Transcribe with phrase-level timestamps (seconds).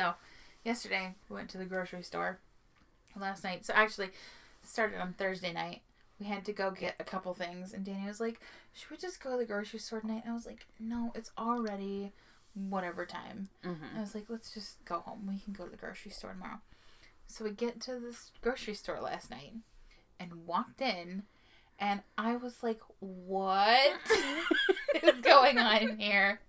[0.00, 0.14] So,
[0.64, 2.38] yesterday we went to the grocery store
[3.14, 3.66] last night.
[3.66, 4.08] So, actually,
[4.62, 5.82] started on Thursday night.
[6.18, 8.40] We had to go get a couple things, and Danny was like,
[8.72, 10.22] Should we just go to the grocery store tonight?
[10.24, 12.12] And I was like, No, it's already
[12.54, 13.50] whatever time.
[13.62, 13.98] Mm-hmm.
[13.98, 15.26] I was like, Let's just go home.
[15.28, 16.60] We can go to the grocery store tomorrow.
[17.26, 19.52] So, we get to this grocery store last night
[20.18, 21.24] and walked in,
[21.78, 23.92] and I was like, What
[25.02, 26.40] is going on here?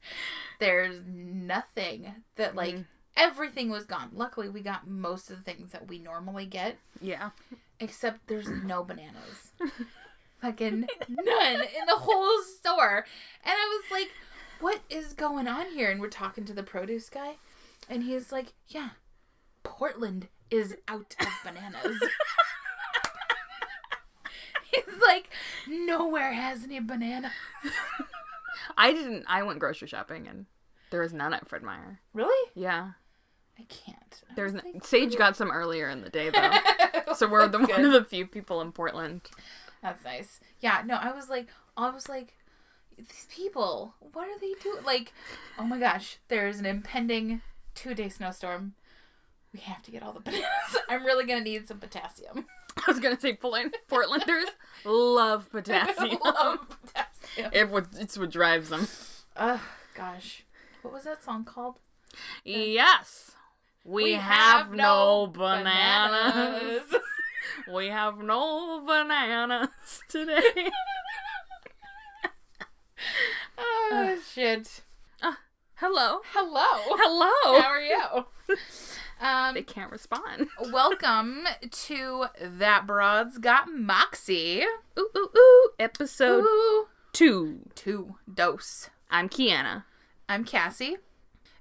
[0.62, 2.86] There's nothing that, like, Mhm.
[3.22, 4.10] Everything was gone.
[4.14, 7.30] Luckily, we got most of the things that we normally get, Yeah.
[7.80, 9.52] except there's no bananas.
[10.42, 13.06] Fucking none in the whole store.
[13.44, 14.10] And I was like,
[14.60, 15.92] what is going on here?
[15.92, 17.36] And we're talking to the produce guy,
[17.88, 18.90] and he's like, yeah,
[19.64, 22.00] Portland is out of bananas.
[24.72, 25.30] he's like,
[25.68, 27.32] nowhere has any banana.
[28.78, 29.26] I didn't.
[29.28, 30.46] I went grocery shopping and
[30.92, 32.00] there was none at Fred Meyer.
[32.14, 32.52] Really?
[32.56, 32.92] Yeah.
[33.60, 34.22] I can't.
[34.30, 36.30] I There's n- Sage got some earlier in the day
[37.06, 39.22] though, so we're the That's one of the few people in Portland.
[39.82, 40.40] That's nice.
[40.60, 42.36] Yeah, no, I was like, I was like,
[42.98, 44.84] these people, what are they doing?
[44.86, 45.14] Like,
[45.58, 47.42] oh my gosh, there's an impending
[47.76, 48.74] two day snowstorm.
[49.54, 50.46] We have to get all the bananas.
[50.90, 52.46] I'm really gonna need some potassium.
[52.78, 54.46] I was gonna say Portland, Portlanders
[54.86, 56.18] love potassium.
[56.24, 57.52] Love potassium.
[57.54, 58.88] It what it's what drives them.
[59.36, 59.62] Oh
[59.96, 60.44] gosh,
[60.82, 61.80] what was that song called?
[62.46, 63.32] Yes.
[63.84, 66.84] We, have, no bananas.
[67.74, 69.70] we have no bananas
[70.10, 70.42] today.
[73.94, 74.82] Oh shit.
[75.76, 76.20] Hello.
[76.32, 76.96] Hello.
[77.00, 77.60] Hello.
[77.62, 78.58] How are you?
[79.22, 80.48] Um, They can't respond.
[80.72, 84.64] welcome to That Broad's Got Moxie.
[84.98, 85.70] Ooh ooh ooh.
[85.80, 86.88] Episode Ooh.
[87.14, 87.60] two.
[87.76, 88.90] Two dose.
[89.12, 89.84] I'm Kiana.
[90.28, 90.98] I'm Cassie,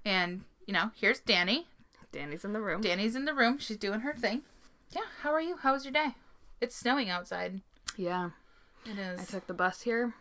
[0.06, 1.66] and you know, here's Danny.
[2.12, 2.80] Danny's in the room.
[2.80, 3.58] Danny's in the room.
[3.58, 4.42] She's doing her thing.
[4.90, 5.02] Yeah.
[5.22, 5.56] How are you?
[5.58, 6.14] How was your day?
[6.60, 7.60] It's snowing outside.
[7.96, 8.30] Yeah.
[8.84, 9.20] It is.
[9.20, 10.14] I took the bus here.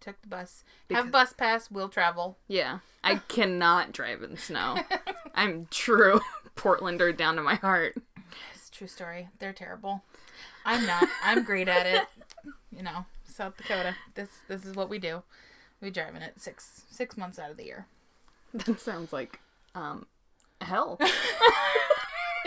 [0.00, 0.64] Took the bus.
[0.88, 1.70] Because- Have bus pass.
[1.70, 2.36] We'll travel.
[2.48, 2.80] Yeah.
[3.04, 4.78] I cannot drive in snow.
[5.34, 6.20] I'm true
[6.56, 7.94] Portlander down to my heart.
[8.54, 9.28] It's a true story.
[9.38, 10.02] They're terrible.
[10.64, 11.06] I'm not.
[11.22, 12.02] I'm great at it.
[12.76, 13.94] You know, South Dakota.
[14.14, 15.22] This this is what we do.
[15.80, 17.86] We driving it six six months out of the year.
[18.52, 19.38] That sounds like
[19.74, 20.06] um
[20.60, 20.98] hell.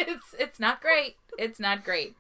[0.02, 1.18] It's it's not great.
[1.38, 2.16] It's not great.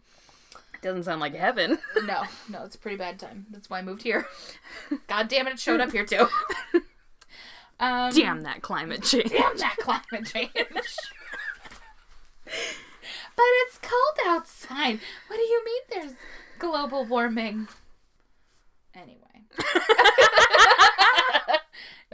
[0.81, 1.79] Doesn't sound like heaven.
[2.03, 3.45] No, no, it's a pretty bad time.
[3.51, 4.27] That's why I moved here.
[5.07, 6.27] God damn it, it showed up here too.
[7.81, 9.29] Um, Damn that climate change.
[9.29, 10.51] damn that climate change.
[10.53, 10.75] but
[13.37, 14.99] it's cold outside.
[15.27, 16.13] What do you mean there's
[16.59, 17.69] global warming?
[18.93, 19.45] Anyway.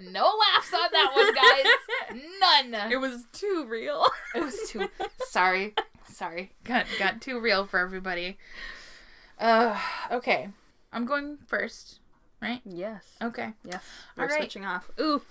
[0.01, 2.72] No laughs on that one, guys.
[2.73, 2.91] None.
[2.91, 4.06] It was too real.
[4.35, 4.89] It was too
[5.28, 5.73] sorry.
[6.11, 6.51] Sorry.
[6.63, 8.38] Got got too real for everybody.
[9.39, 9.79] Uh
[10.11, 10.50] okay.
[10.94, 12.00] I'm going first,
[12.41, 12.61] right?
[12.66, 13.03] Yes.
[13.22, 13.53] Okay.
[13.63, 13.83] Yes.
[14.16, 14.38] We're All right.
[14.38, 14.89] switching off.
[15.00, 15.22] Ooh.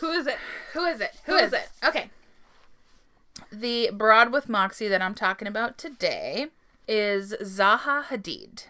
[0.00, 0.36] Who is it?
[0.74, 1.12] Who is it?
[1.24, 1.68] Who is it?
[1.84, 2.10] Okay.
[3.50, 6.48] The broad with Moxie that I'm talking about today
[6.86, 8.66] is Zaha Hadid.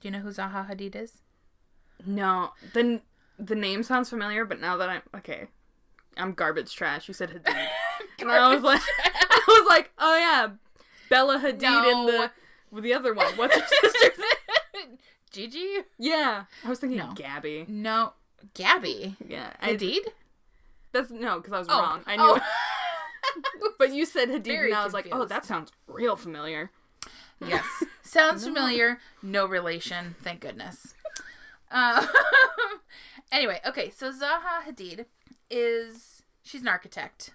[0.00, 1.18] Do you know who Zaha Hadid is?
[2.06, 2.52] No.
[2.72, 3.00] The
[3.44, 5.48] the name sounds familiar, but now that I'm okay.
[6.16, 7.08] I'm garbage trash.
[7.08, 7.66] You said Hadid.
[8.20, 10.48] and I was like I was like, oh yeah.
[11.10, 12.06] Bella Hadid and No.
[12.06, 12.30] the
[12.70, 13.26] with the other one.
[13.36, 14.98] What's her sister's name?
[15.30, 15.78] Gigi?
[15.98, 16.44] Yeah.
[16.64, 17.12] I was thinking No.
[17.14, 17.64] Gabby.
[17.68, 18.12] No.
[18.54, 19.16] Gabby.
[19.26, 19.52] Yeah.
[19.60, 20.00] I, Hadid?
[20.92, 21.80] that's no, because I was Oh.
[21.80, 22.02] wrong.
[22.06, 22.34] I knew Oh.
[22.36, 22.42] it.
[23.78, 26.70] But you said Hadid Very and I was like, oh, that sounds real familiar.
[27.40, 27.64] Yes.
[28.02, 28.98] Sounds familiar.
[29.22, 30.14] No relation.
[30.22, 30.94] Thank goodness.
[31.70, 32.06] Uh,
[33.32, 33.90] anyway, okay.
[33.90, 35.06] So Zaha Hadid
[35.50, 37.30] is she's an architect,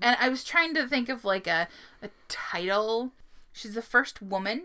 [0.00, 1.68] and I was trying to think of like a
[2.02, 3.12] a title.
[3.52, 4.64] She's the first woman,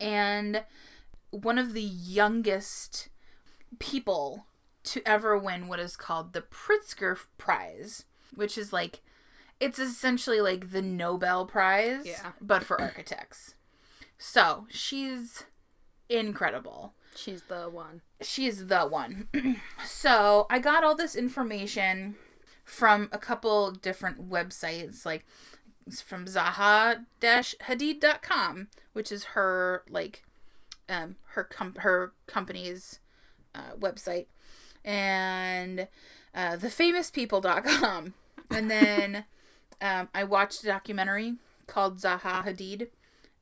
[0.00, 0.64] and
[1.30, 3.08] one of the youngest
[3.78, 4.46] people
[4.84, 8.04] to ever win what is called the Pritzker Prize,
[8.34, 9.00] which is like
[9.58, 12.32] it's essentially like the Nobel Prize, Yeah.
[12.40, 13.54] but for architects.
[14.18, 15.44] So she's
[16.08, 16.94] incredible.
[17.16, 18.02] She's the one.
[18.20, 19.28] She's the one.
[19.86, 22.16] so I got all this information
[22.64, 25.24] from a couple different websites, like
[26.04, 30.24] from Zaha-Hadid.com, which is her like
[30.88, 33.00] um her com- her company's
[33.54, 34.26] uh, website,
[34.84, 35.88] and
[36.34, 38.14] uh, thefamouspeople.com,
[38.50, 39.24] and then
[39.80, 41.36] um, I watched a documentary
[41.66, 42.88] called Zaha Hadid,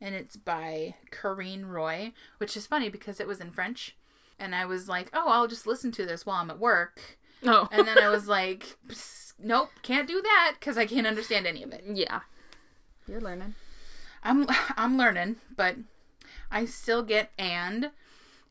[0.00, 3.96] and it's by Corrine Roy, which is funny because it was in French,
[4.38, 7.68] and I was like, oh, I'll just listen to this while I'm at work, Oh.
[7.70, 8.76] and then I was like,
[9.38, 11.84] nope, can't do that because I can't understand any of it.
[11.86, 12.20] yeah.
[13.06, 13.54] You're learning.
[14.22, 14.46] I'm
[14.76, 15.76] I'm learning, but
[16.50, 17.90] I still get and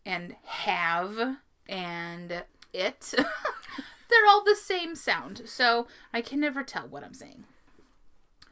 [0.06, 1.38] and have
[1.68, 3.14] and it.
[4.10, 7.46] They're all the same sound, so I can never tell what I'm saying.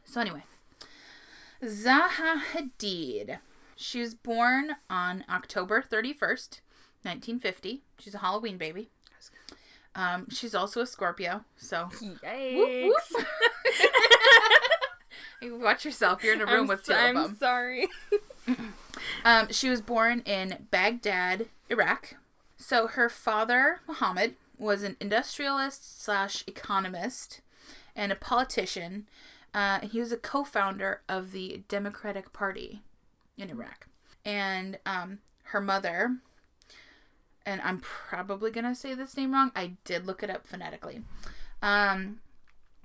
[0.04, 0.42] So anyway,
[1.62, 3.38] Zaha Hadid.
[3.76, 6.60] She was born on October 31st,
[7.02, 7.82] 1950.
[7.98, 8.90] She's a Halloween baby.
[9.94, 12.56] Um, she's also a Scorpio, so Yikes.
[12.56, 13.26] whoop, whoop.
[15.42, 16.22] You Watch yourself.
[16.22, 17.88] You're in a room I'm, with two so- of I'm sorry.
[19.24, 22.14] Um, she was born in Baghdad, Iraq.
[22.56, 27.40] So her father, Muhammad, was an industrialist slash economist
[27.96, 29.06] and a politician.
[29.54, 32.82] Uh, he was a co-founder of the Democratic Party
[33.36, 33.86] in Iraq.
[34.24, 36.16] And um, her mother,
[37.44, 39.52] and I'm probably gonna say this name wrong.
[39.54, 41.02] I did look it up phonetically.
[41.60, 42.20] Um,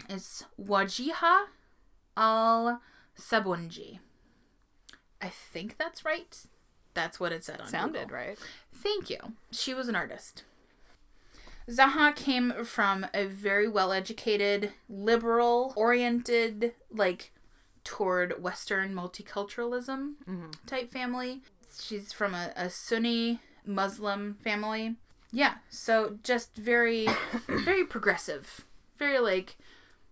[0.09, 1.45] is Wajiha
[2.15, 2.81] al
[3.17, 3.99] Sabunji.
[5.21, 6.37] I think that's right.
[6.93, 8.17] That's what it said on Sounded Google.
[8.17, 8.39] right.
[8.73, 9.17] Thank you.
[9.51, 10.43] She was an artist.
[11.69, 17.31] Zaha came from a very well educated, liberal oriented, like
[17.83, 20.51] toward Western multiculturalism mm-hmm.
[20.65, 21.41] type family.
[21.79, 24.95] She's from a, a Sunni Muslim family.
[25.31, 27.07] Yeah, so just very,
[27.47, 28.61] very progressive.
[28.97, 29.57] Very like,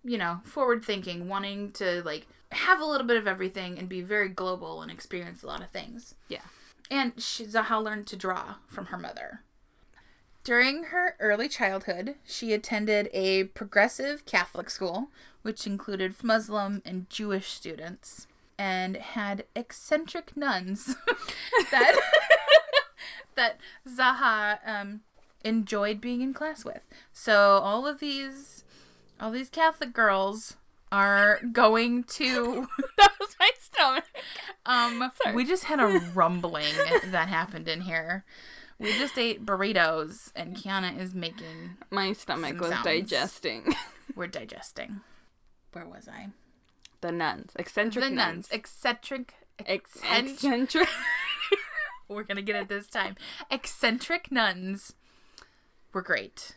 [0.03, 4.01] you know, forward thinking, wanting to like have a little bit of everything and be
[4.01, 6.15] very global and experience a lot of things.
[6.27, 6.41] Yeah.
[6.91, 9.41] And she, Zaha learned to draw from her mother.
[10.45, 15.09] During her early childhood, she attended a progressive Catholic school,
[15.41, 20.95] which included Muslim and Jewish students, and had eccentric nuns
[21.71, 21.99] that
[23.35, 23.57] that
[23.89, 25.01] Zaha um,
[25.43, 26.85] enjoyed being in class with.
[27.11, 28.63] So all of these,
[29.19, 30.57] all these Catholic girls
[30.91, 32.67] are going to
[32.99, 34.05] that was my stomach.
[34.67, 35.35] um, Sorry.
[35.35, 36.71] we just had a rumbling
[37.05, 38.23] that happened in here.
[38.79, 41.77] We just ate burritos, and Kiana is making.
[41.91, 42.83] My stomach was sounds.
[42.83, 43.73] digesting.
[44.15, 45.01] We're digesting.
[45.71, 46.29] Where was I?
[47.01, 47.51] the nuns.
[47.57, 48.17] Eccentric the nuns.
[48.35, 48.49] nuns.
[48.51, 49.33] Eccentric.
[49.65, 50.89] Ex- Eccentric.
[52.07, 53.15] We're gonna get it this time.
[53.51, 54.93] Eccentric nuns
[55.93, 56.55] were great.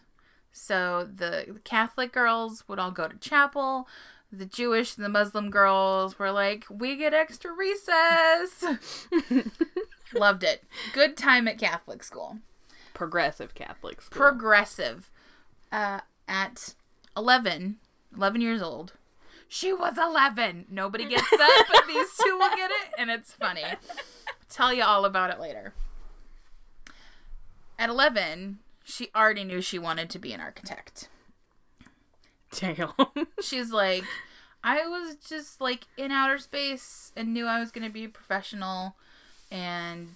[0.53, 3.87] So the Catholic girls would all go to chapel.
[4.33, 8.65] The Jewish and the Muslim girls were like, "We get extra recess."
[10.15, 10.65] Loved it.
[10.93, 12.39] Good time at Catholic school.
[12.95, 14.17] Progressive Catholic school.
[14.21, 15.11] progressive
[15.71, 16.75] uh, at
[17.17, 17.77] 11
[18.17, 18.95] 11 years old
[19.47, 23.63] she was 11 nobody gets that but these two will get it and it's funny
[24.51, 25.75] tell you all about it later
[27.79, 31.09] at 11 she already knew she wanted to be an architect
[32.51, 32.93] Damn.
[33.43, 34.05] she's like
[34.65, 38.09] i was just like in outer space and knew i was going to be a
[38.09, 38.97] professional
[39.51, 40.09] and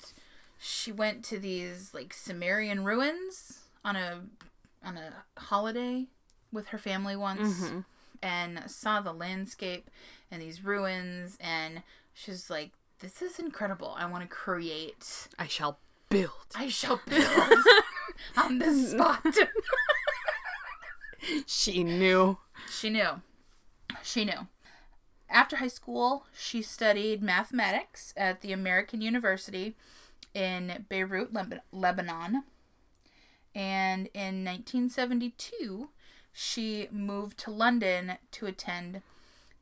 [0.61, 4.21] she went to these like sumerian ruins on a
[4.85, 6.07] on a holiday
[6.53, 7.85] with her family once Mhm.
[8.23, 9.91] and saw the landscape
[10.31, 11.83] and these ruins and
[12.15, 12.71] she's like
[13.01, 16.31] this is incredible i want to create I shall build.
[16.55, 17.65] i shall build
[18.37, 19.25] on this spot
[21.47, 22.39] She knew.
[22.71, 23.21] She knew.
[24.03, 24.47] She knew.
[25.33, 29.75] After high school, she studied mathematics at the American University
[30.35, 31.33] in Beirut,
[31.73, 32.45] Lebanon.
[33.55, 35.89] And in 1972,
[36.35, 39.01] she moved to London to attend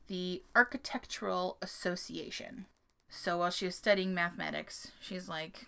[0.07, 2.65] the Architectural Association.
[3.09, 5.67] So while she was studying mathematics, she's like,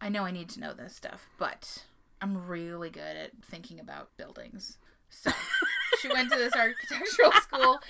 [0.00, 1.84] I know I need to know this stuff, but
[2.20, 4.78] I'm really good at thinking about buildings.
[5.10, 5.30] So
[6.04, 7.80] she went to this architectural school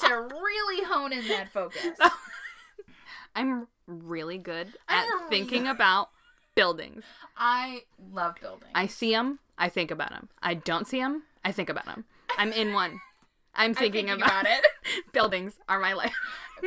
[0.00, 1.98] to really hone in that focus.
[3.34, 6.10] I'm really good I'm at really- thinking about
[6.54, 7.04] buildings.
[7.36, 7.82] I
[8.12, 8.70] love buildings.
[8.74, 10.28] I see them, I think about them.
[10.42, 12.04] I don't see them, I think about them.
[12.38, 13.00] I'm in one.
[13.54, 15.12] I'm thinking, thinking about, about it.
[15.12, 16.14] buildings are my life.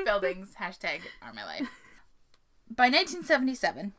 [0.06, 1.70] buildings hashtag are my life.
[2.70, 3.94] By 1977,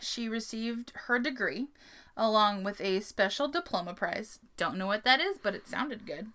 [0.00, 1.68] she received her degree
[2.16, 4.38] along with a special diploma prize.
[4.56, 6.28] Don't know what that is, but it sounded good.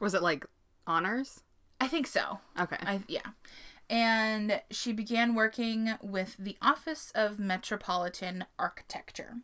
[0.00, 0.46] Was it like
[0.86, 1.42] honors?
[1.80, 2.40] I think so.
[2.58, 2.76] Okay.
[2.80, 3.30] I yeah.
[3.90, 9.36] And she began working with the Office of Metropolitan Architecture.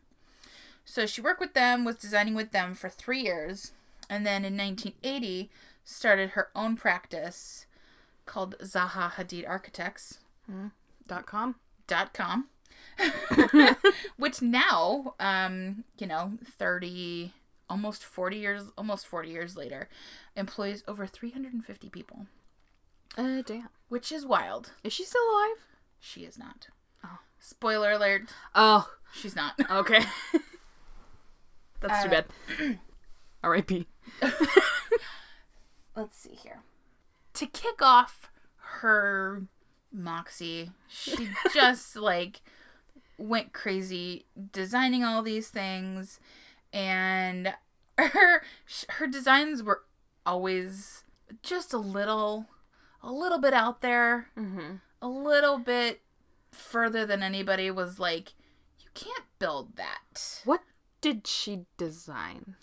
[0.83, 3.71] So she worked with them, was designing with them for 3 years,
[4.09, 5.51] and then in 1980
[5.83, 7.65] started her own practice
[8.25, 10.19] called Zaha Hadid Architects
[11.07, 11.55] Dot com.
[11.87, 12.47] dot com
[14.17, 17.33] which now um you know 30
[17.71, 19.87] almost 40 years almost 40 years later
[20.35, 22.27] employs over 350 people
[23.17, 23.69] Uh, damn.
[23.89, 24.73] which is wild.
[24.83, 25.57] Is she still alive?
[25.99, 26.67] She is not.
[27.03, 27.19] Oh.
[27.39, 28.23] Spoiler alert,
[28.53, 29.53] Oh, she's not.
[29.71, 30.01] okay.
[31.79, 32.79] That's too Uh, bad.
[33.43, 33.87] R.I.P.
[35.95, 36.61] Let's see here.
[37.33, 38.29] To kick off
[38.79, 39.43] her
[39.91, 42.41] moxie, she just like
[43.17, 46.19] went crazy designing all these things
[46.73, 47.53] and
[47.97, 48.41] her
[48.89, 49.83] her designs were
[50.25, 51.03] always
[51.43, 52.47] just a little
[53.03, 54.75] a little bit out there, Mm-hmm.
[55.01, 56.01] a little bit
[56.51, 58.33] further than anybody was like
[58.79, 60.41] you can't build that.
[60.45, 60.61] What
[61.01, 62.55] did she design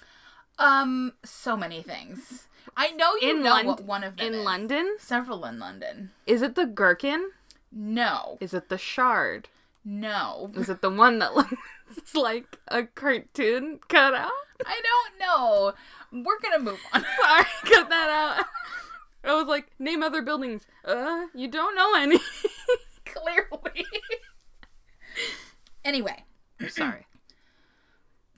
[0.58, 2.46] Um so many things.
[2.76, 4.44] I know you In know Lond- what one of them in is.
[4.44, 4.96] London?
[4.98, 6.10] Several in London.
[6.26, 7.30] Is it the gherkin?
[7.72, 8.38] No.
[8.40, 9.48] Is it the shard?
[9.84, 10.50] No.
[10.54, 11.54] Is it the one that looks
[12.14, 14.30] like a cartoon cutout?
[14.66, 15.72] I don't know.
[16.24, 17.04] We're gonna move on.
[17.22, 18.46] Sorry, cut that out.
[19.24, 20.66] I was like, name other buildings.
[20.84, 22.18] Uh, you don't know any.
[23.04, 23.86] Clearly.
[25.84, 26.24] anyway,
[26.60, 27.06] I'm Sorry.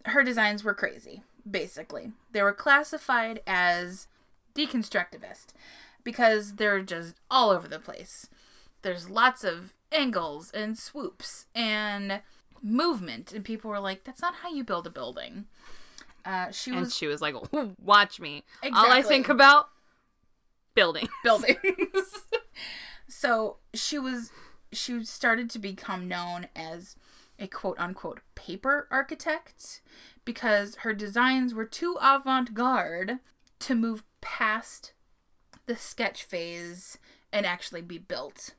[0.07, 2.13] her designs were crazy, basically.
[2.33, 4.07] They were classified as
[4.55, 5.49] deconstructivist
[6.05, 8.29] because they're just all over the place.
[8.83, 12.23] There's lots of angles and swoops and
[12.63, 15.47] movement, and people were like, that's not how you build a building.
[16.25, 17.35] Uh, she And was she was like,
[17.83, 18.45] watch me.
[18.63, 19.69] All I think about
[20.75, 21.09] building.
[21.25, 21.57] buildings.
[23.09, 24.31] so she was
[24.73, 26.97] she started to become known as
[27.39, 29.81] a quote unquote paper architect
[30.25, 33.19] because her designs were too avant-garde
[33.59, 34.93] to move past
[35.67, 36.99] the sketch phase
[37.33, 38.55] and actually be built.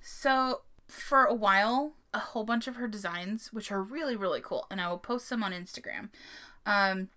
[0.00, 4.66] So for a while, a whole bunch of her designs, which are really really cool,
[4.70, 6.08] and I will post some on Instagram.
[6.66, 7.08] Um,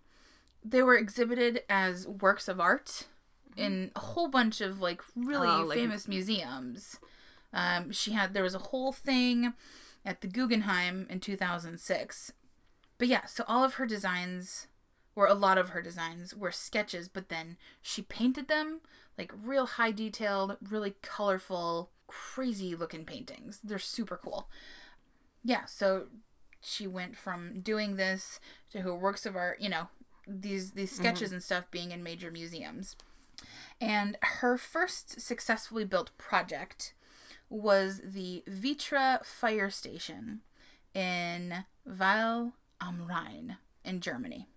[0.64, 3.08] they were exhibited as works of art
[3.56, 6.98] in a whole bunch of like really Oh, like- famous museums.
[7.54, 9.54] Um, she had there was a whole thing
[10.06, 12.32] at the Guggenheim in 2006.
[12.98, 14.68] But yeah, so all of her designs,
[15.16, 18.82] or a lot of her designs, were sketches, but then she painted them
[19.18, 23.60] like real high detailed, really colorful, crazy looking paintings.
[23.64, 24.50] They're super cool.
[25.46, 26.08] Yeah, so
[26.60, 28.40] she went from doing this
[28.72, 29.88] to her works of art, you know,
[30.28, 31.04] these these mm-hmm.
[31.04, 32.96] sketches and stuff being in major museums.
[33.80, 36.94] And her first successfully built project
[37.50, 40.42] was the Vitra fire station
[40.96, 44.48] in Weil am Rhein in Germany.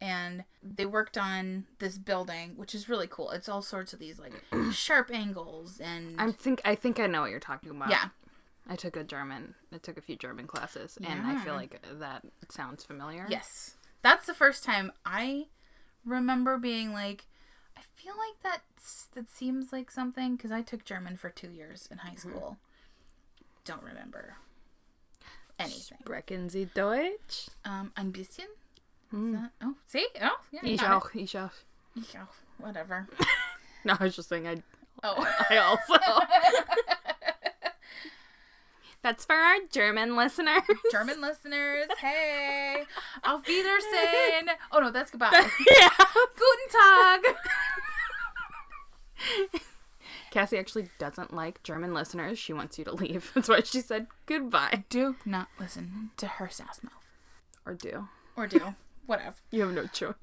[0.00, 3.30] And they worked on this building, which is really cool.
[3.32, 4.32] It's all sorts of these like
[4.72, 7.90] sharp angles and I think I think I know what you're talking about.
[7.90, 8.08] yeah,
[8.68, 9.54] I took a German.
[9.72, 13.26] I took a few German classes, and I feel like that sounds familiar.
[13.28, 13.74] Yes.
[14.02, 15.46] That's the first time I
[16.04, 17.26] remember being like,
[17.76, 18.62] I feel like that
[19.14, 22.58] that seems like something because I took German for two years in high school.
[23.64, 24.36] Don't remember
[25.58, 25.98] anything.
[26.02, 27.48] Sprechen Sie Deutsch?
[27.64, 28.46] Um, ein bisschen.
[28.46, 29.32] Is Hmm.
[29.34, 31.52] that- oh, see, oh, yeah, Ich got auch, ich auch.
[31.96, 32.34] Ich auch.
[32.58, 33.08] Whatever.
[33.84, 34.62] No, I was just saying I.
[35.02, 35.26] Oh.
[35.48, 35.94] I also.
[39.02, 40.62] That's for our German listeners.
[40.92, 42.84] German listeners, hey,
[43.24, 44.50] auf Wiedersehen.
[44.72, 45.30] Oh no, that's goodbye.
[45.70, 45.88] yeah.
[45.98, 47.20] Guten Tag.
[50.30, 52.38] Cassie actually doesn't like German listeners.
[52.38, 53.32] She wants you to leave.
[53.34, 54.84] That's why she said goodbye.
[54.88, 56.92] Do not listen to her sass mouth.
[57.66, 58.08] Or do.
[58.36, 58.74] Or do.
[59.06, 59.36] Whatever.
[59.50, 60.14] You have no choice.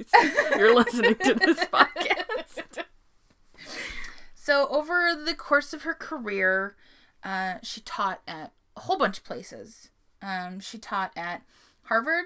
[0.56, 2.86] You're listening to this podcast.
[4.34, 6.78] So, over the course of her career,
[7.24, 9.90] uh, she taught at a whole bunch of places.
[10.22, 11.42] Um, she taught at
[11.84, 12.26] Harvard,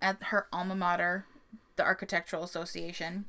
[0.00, 1.26] at her alma mater,
[1.76, 3.26] the Architectural Association,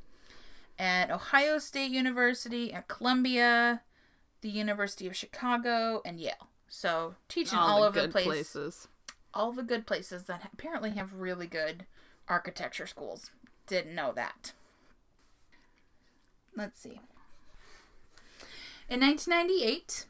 [0.78, 3.82] at Ohio State University, at Columbia,
[4.40, 6.48] the University of Chicago, and Yale.
[6.68, 8.88] So, teaching all, the over the place, places.
[9.32, 11.86] all the good places that apparently have really good
[12.28, 13.30] architecture schools.
[13.66, 14.52] Didn't know that.
[16.56, 17.00] Let's see.
[18.88, 20.06] In 1998,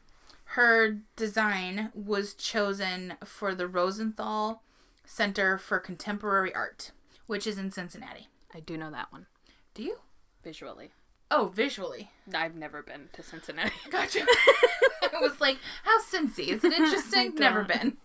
[0.55, 4.63] her design was chosen for the Rosenthal
[5.05, 6.91] Center for Contemporary Art,
[7.27, 8.29] which is in Cincinnati.
[8.53, 9.25] I do know that one.
[9.73, 9.97] Do you?
[10.45, 10.91] Visually.
[11.29, 12.09] Oh, visually.
[12.33, 13.73] I've never been to Cincinnati.
[13.89, 14.21] Gotcha.
[15.13, 16.47] I was like, how Cincy?
[16.47, 17.35] Is it interesting?
[17.35, 17.97] Never been.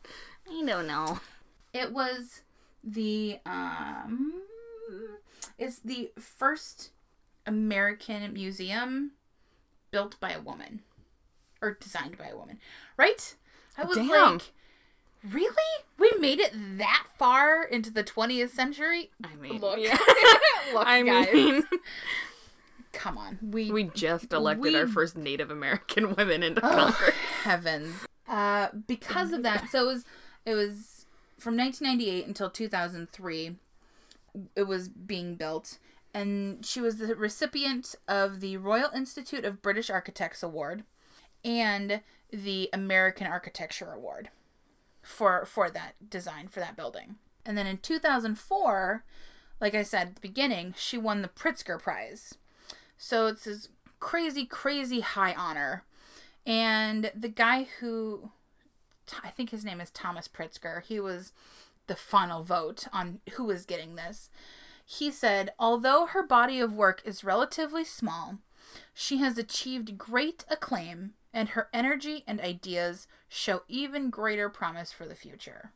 [0.51, 1.21] I don't know.
[1.73, 2.43] It was
[2.83, 4.43] the um
[5.57, 6.91] it's the first
[7.47, 9.13] American museum
[9.93, 10.81] built by a woman
[11.63, 12.59] or designed by a woman.
[12.97, 13.35] Right?
[13.77, 14.09] I was Damn.
[14.35, 14.53] like
[15.29, 15.85] Really?
[15.99, 19.11] We made it that far into the 20th century?
[19.23, 19.79] I mean, Look.
[19.79, 19.91] yeah.
[20.73, 21.33] Look, I guys.
[21.35, 21.63] mean,
[22.93, 23.39] come on.
[23.43, 27.15] We, We just elected We- our first Native American women into oh, Congress.
[27.43, 27.95] heavens.
[28.29, 30.05] Uh, because of that, so it was
[30.47, 31.05] it was
[31.39, 33.57] from 1998 until 2003.
[34.55, 35.79] It was being built,
[36.15, 40.85] and she was the recipient of the Royal Institute of British Architects Award
[41.45, 42.01] and
[42.33, 44.31] the American Architecture Award
[45.03, 47.17] for for that design for that building.
[47.45, 49.05] And then in 2004,
[49.61, 52.35] like I said at the beginning, she won the Pritzker Prize.
[52.97, 53.69] So it's this
[53.99, 55.85] crazy, crazy high honor.
[56.47, 58.31] And the guy who,
[59.23, 61.33] I think his name is Thomas Pritzker, he was
[61.87, 64.31] the final vote on who was getting this.
[64.85, 68.39] He said, although her body of work is relatively small,
[68.95, 75.07] she has achieved great acclaim, and her energy and ideas show even greater promise for
[75.07, 75.73] the future.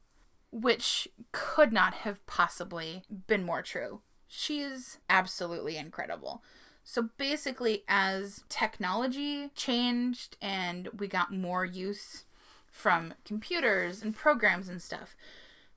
[0.51, 4.01] Which could not have possibly been more true.
[4.29, 6.43] She is absolutely incredible.
[6.83, 12.25] So basically, as technology changed and we got more use
[12.71, 15.17] from computers and programs and stuff,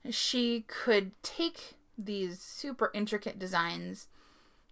[0.09, 4.07] she could take these super intricate designs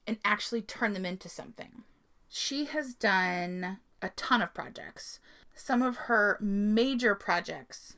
[0.06, 1.84] and actually turn them into something.
[2.28, 5.20] She has done a ton of projects.
[5.56, 7.96] Some of her major projects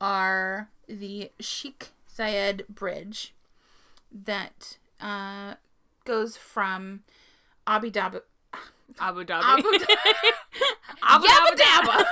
[0.00, 3.34] are the Sheikh Zayed Bridge
[4.12, 5.54] that uh,
[6.04, 7.00] goes from
[7.66, 8.20] Abu Dhabi.
[9.00, 9.42] Abu Dhabi.
[9.42, 9.96] Abu Dhabi.
[11.02, 12.04] Abu Yabba dabba.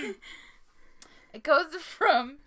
[1.34, 2.38] it goes from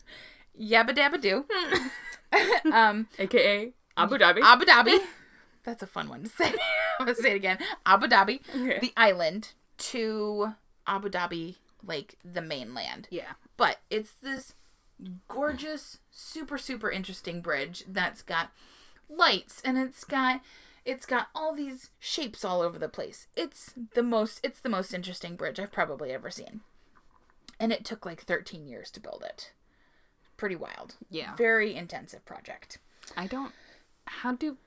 [0.60, 1.46] Yabba Dabba Doo,
[2.74, 4.42] um, AKA Abu Dhabi.
[4.42, 4.98] Abu Dhabi.
[5.64, 6.54] That's a fun one to say.
[7.00, 7.58] I'm gonna say it again.
[7.86, 8.80] Abu Dhabi, Okay.
[8.80, 10.54] the island, to
[10.88, 11.56] Abu Dhabi,
[11.86, 13.08] like the mainland.
[13.12, 13.34] yeah.
[13.58, 14.54] But it's this
[15.28, 18.52] gorgeous, super super interesting bridge that's got
[19.10, 20.42] lights and it's got
[20.86, 23.28] it's got all these shapes all over the place.
[23.36, 26.62] It's the most it's the most interesting bridge I've probably ever seen.
[27.60, 29.52] And it took like 13 years to build it.
[30.44, 30.96] Pretty wild.
[31.10, 31.38] Yeah.
[31.38, 32.78] Very intensive project.
[33.16, 33.54] I don't.
[34.08, 34.58] How do.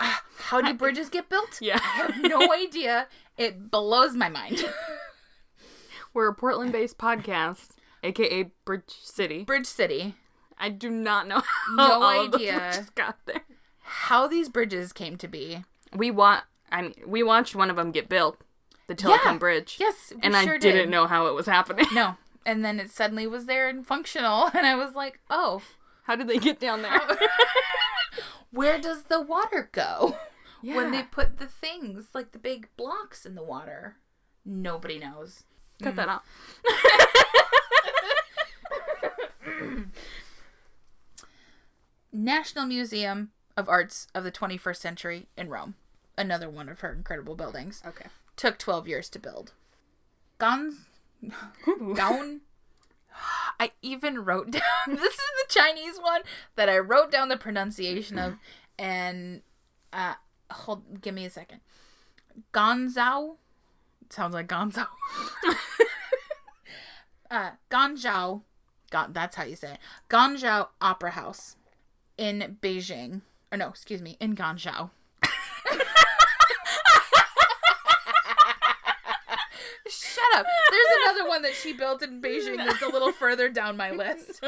[0.00, 1.58] How do bridges get built?
[1.60, 1.78] Yeah.
[1.80, 3.06] I have no idea.
[3.38, 4.64] It blows my mind.
[6.12, 7.68] We're a Portland based podcast,
[8.02, 9.44] AKA Bridge City.
[9.44, 10.16] Bridge City.
[10.58, 12.58] I do not know how No all of the idea.
[12.58, 13.44] bridges got there.
[13.78, 15.62] How these bridges came to be.
[15.94, 16.42] We want.
[16.72, 18.40] I mean, we watched one of them get built,
[18.88, 19.38] the Tilikum Yeah.
[19.38, 19.76] Bridge.
[19.78, 20.90] Yes, and sure I didn't did.
[20.90, 21.86] know how it was happening.
[21.92, 22.16] No.
[22.44, 25.62] And then it suddenly was there and functional, and I was like, oh,
[26.04, 27.00] How did they get down there?
[28.50, 30.16] where does the water go?
[30.62, 33.96] When they put the things, like the big blocks in the water.
[34.44, 35.44] Nobody knows.
[35.82, 36.12] Cut that mm.
[36.12, 36.22] out.
[42.12, 45.74] National Museum of Arts of the 21st Century in Rome.
[46.18, 47.82] Another one of her incredible buildings.
[47.86, 48.06] Okay.
[48.36, 49.52] Took 12 years to build.
[50.38, 50.86] Gons.
[51.94, 52.40] Gaon.
[53.58, 54.62] I even wrote down.
[54.86, 56.22] This is the Chinese one
[56.56, 58.36] that I wrote down the pronunciation of,
[58.78, 59.42] and
[59.92, 60.14] uh,
[60.50, 61.00] hold.
[61.00, 61.60] Give me a second.
[62.52, 63.36] Gonzao.
[64.10, 64.86] Sounds like Gonzo.
[67.30, 68.42] uh, Ganzhou.
[68.90, 69.78] Gon, that's how you say it.
[70.08, 71.56] Ganzhou Opera House
[72.18, 73.20] in Beijing.
[73.52, 74.90] Or no, excuse me, in Ganzhou.
[80.40, 80.46] up.
[80.70, 84.42] There's another one that she built in Beijing that's a little further down my list.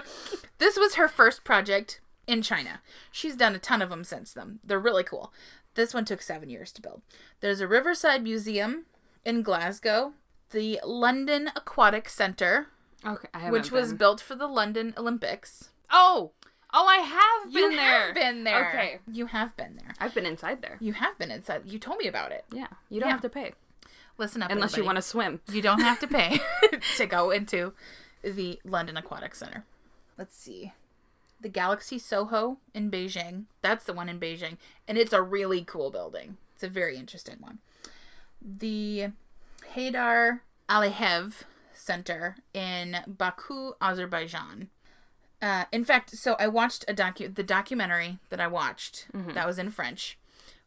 [0.59, 2.81] This was her first project in China.
[3.11, 4.59] She's done a ton of them since then.
[4.64, 5.33] They're really cool.
[5.74, 7.02] This one took seven years to build.
[7.40, 8.85] There's a Riverside Museum
[9.24, 10.12] in Glasgow,
[10.50, 12.68] the London Aquatic Centre,
[13.05, 13.50] Okay.
[13.50, 15.70] Which was built for the London Olympics.
[15.90, 16.31] Oh.
[16.72, 18.07] Oh, I have been you there.
[18.07, 18.68] have been there.
[18.68, 18.98] Okay.
[19.11, 19.92] You have been there.
[19.98, 20.76] I've been inside there.
[20.81, 21.62] You have been inside.
[21.66, 22.44] You told me about it.
[22.52, 22.68] Yeah.
[22.90, 23.12] You don't Yeah.
[23.14, 23.52] have to pay
[24.18, 25.40] Listen up, unless you want to swim.
[25.51, 26.40] You don't have to pay
[26.96, 27.72] to go into
[28.22, 29.64] the London Aquatic Center.
[30.18, 30.72] Let's see.
[31.40, 33.44] The Galaxy Soho in Beijing.
[33.62, 34.59] That's the one in Beijing.
[34.87, 36.37] And it's a really cool building.
[36.55, 37.59] It's a very interesting one.
[38.40, 39.09] The
[39.75, 41.42] Heydar Aliyev
[41.75, 44.68] Center in Baku, Azerbaijan.
[45.40, 49.59] Uh, in fact, so I watched a docu the documentary that I watched that was
[49.59, 50.16] in French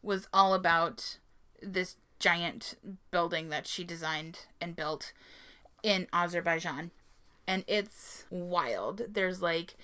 [0.02, 1.16] was all about
[1.62, 2.76] this giant
[3.10, 5.12] building that she designed and built
[5.82, 6.90] in Azerbaijan.
[7.46, 9.02] And it's wild.
[9.08, 9.76] There's like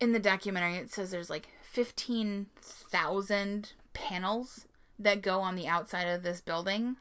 [0.00, 4.66] in the documentary it says there's like 15,000 panels
[4.98, 6.96] that go on the outside of this building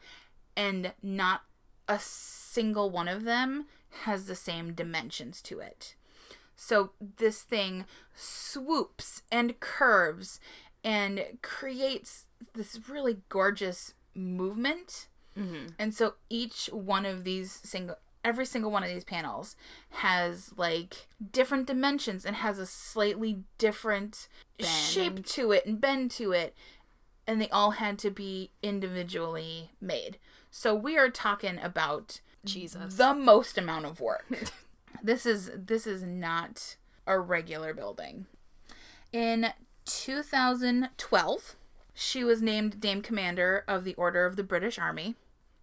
[0.55, 1.43] and not
[1.87, 3.65] a single one of them
[4.03, 5.95] has the same dimensions to it.
[6.55, 10.39] So this thing swoops and curves
[10.83, 15.07] and creates this really gorgeous movement.
[15.37, 15.67] Mm-hmm.
[15.77, 19.55] And so each one of these single every single one of these panels
[19.91, 24.27] has like different dimensions and has a slightly different
[24.59, 26.53] shape to it and bend to it
[27.25, 30.17] and they all had to be individually made.
[30.49, 32.95] So we are talking about Jesus.
[32.95, 34.25] the most amount of work.
[35.03, 38.25] this is this is not a regular building.
[39.11, 39.53] In
[39.85, 41.55] 2012,
[41.99, 45.15] she was named Dame Commander of the Order of the British Army.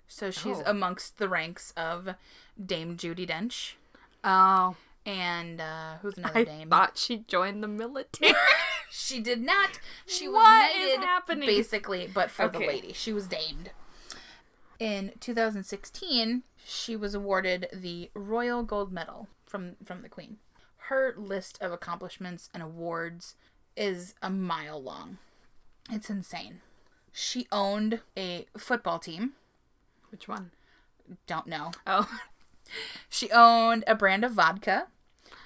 [0.07, 0.62] So she's Oh.
[0.66, 2.11] amongst the ranks of
[2.64, 3.75] Dame Judi Dench
[4.22, 6.68] oh, and uh, who's another I dame?
[6.68, 8.35] thought she joined the military.
[8.88, 9.81] She did not.
[10.07, 11.46] She was What is knighted, happening?
[11.49, 12.92] basically, but for the lady.
[12.92, 13.70] She was damed.
[14.79, 20.37] In 2016, she was awarded the Royal Gold Medal from from the Queen.
[20.88, 23.35] Her list of accomplishments and awards
[23.77, 25.18] is a mile long.
[25.90, 26.61] It's insane.
[27.12, 29.33] She owned a football team.
[30.11, 30.51] Which one?
[31.27, 31.70] Don't know.
[31.87, 32.09] Oh,
[33.09, 34.88] She owned a brand of vodka.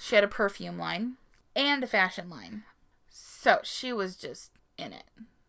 [0.01, 1.15] She had a perfume line
[1.55, 2.63] and a fashion line.
[3.11, 5.05] So she was just in it.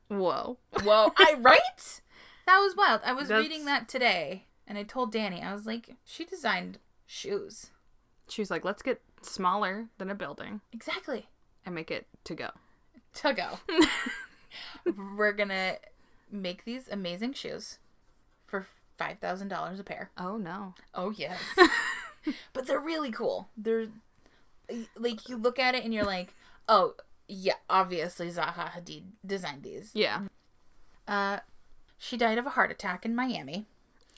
[0.10, 0.58] whoa.
[0.84, 2.01] Whoa, I right?
[2.45, 2.99] That was wild.
[3.06, 6.77] I was That's- reading that today and I told Danny, I was like, she designed
[7.08, 7.67] shoes.
[8.27, 11.27] She was like, let's get smaller than a building Exactly.
[11.65, 12.49] and make it to go.
[13.15, 13.60] To go.
[15.18, 15.76] We're gonna
[16.32, 17.80] make these amazing shoes
[18.46, 20.12] for five thousand dollars a pair.
[20.18, 20.76] Oh no.
[20.94, 21.40] Oh yes.
[22.54, 23.50] but they're really cool.
[23.58, 23.88] They're
[24.96, 26.34] like you look at it and you're like,
[26.68, 26.96] oh
[27.28, 29.92] yeah, obviously Zaha Hadid designed these.
[29.94, 30.24] Yeah.
[31.08, 31.40] Uh,
[31.98, 33.66] she died of a heart attack in Miami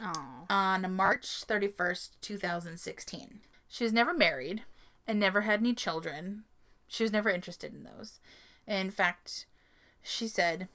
[0.01, 0.45] Oh.
[0.49, 3.41] on March 31st, 2016.
[3.67, 4.63] She was never married
[5.07, 6.43] and never had any children.
[6.87, 8.19] She was never interested in those.
[8.67, 9.45] In fact,
[10.03, 10.67] she said,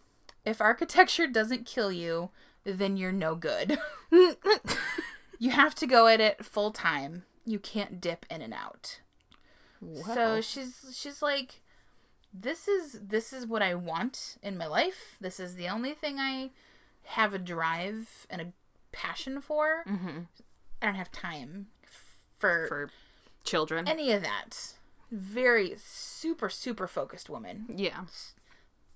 [0.44, 2.30] if architecture doesn't kill you,
[2.64, 3.78] then you're no good.
[5.38, 7.24] you have to go at it full time.
[7.44, 9.00] You can't dip in and out.
[10.14, 11.60] So she's she's like
[12.34, 15.16] this is this is what I want in my life.
[15.20, 16.50] This is the only thing I
[17.04, 18.52] have a drive and a
[18.92, 19.84] passion for.
[19.86, 20.22] hmm
[20.80, 21.68] I don't have time
[22.36, 22.90] for, for
[23.44, 23.88] children.
[23.88, 24.74] any of that.
[25.10, 27.66] Very super super focused woman.
[27.74, 28.04] yeah.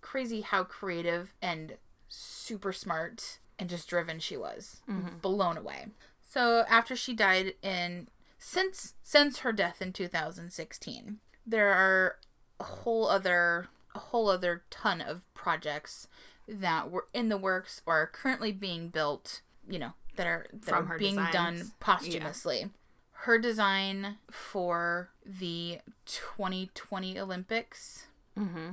[0.02, 4.82] Crazy how creative and super smart and just driven she was.
[5.22, 5.86] Blown away.
[6.28, 12.16] So after she died in since since her death in 2016, there are
[12.60, 16.08] a whole other a whole other ton of projects
[16.48, 20.64] that were in the works or are currently being built, you know, that are that
[20.64, 21.32] From are her being designs.
[21.32, 22.70] done posthumously.
[23.12, 28.70] Her design for the 2020 Olympics hmm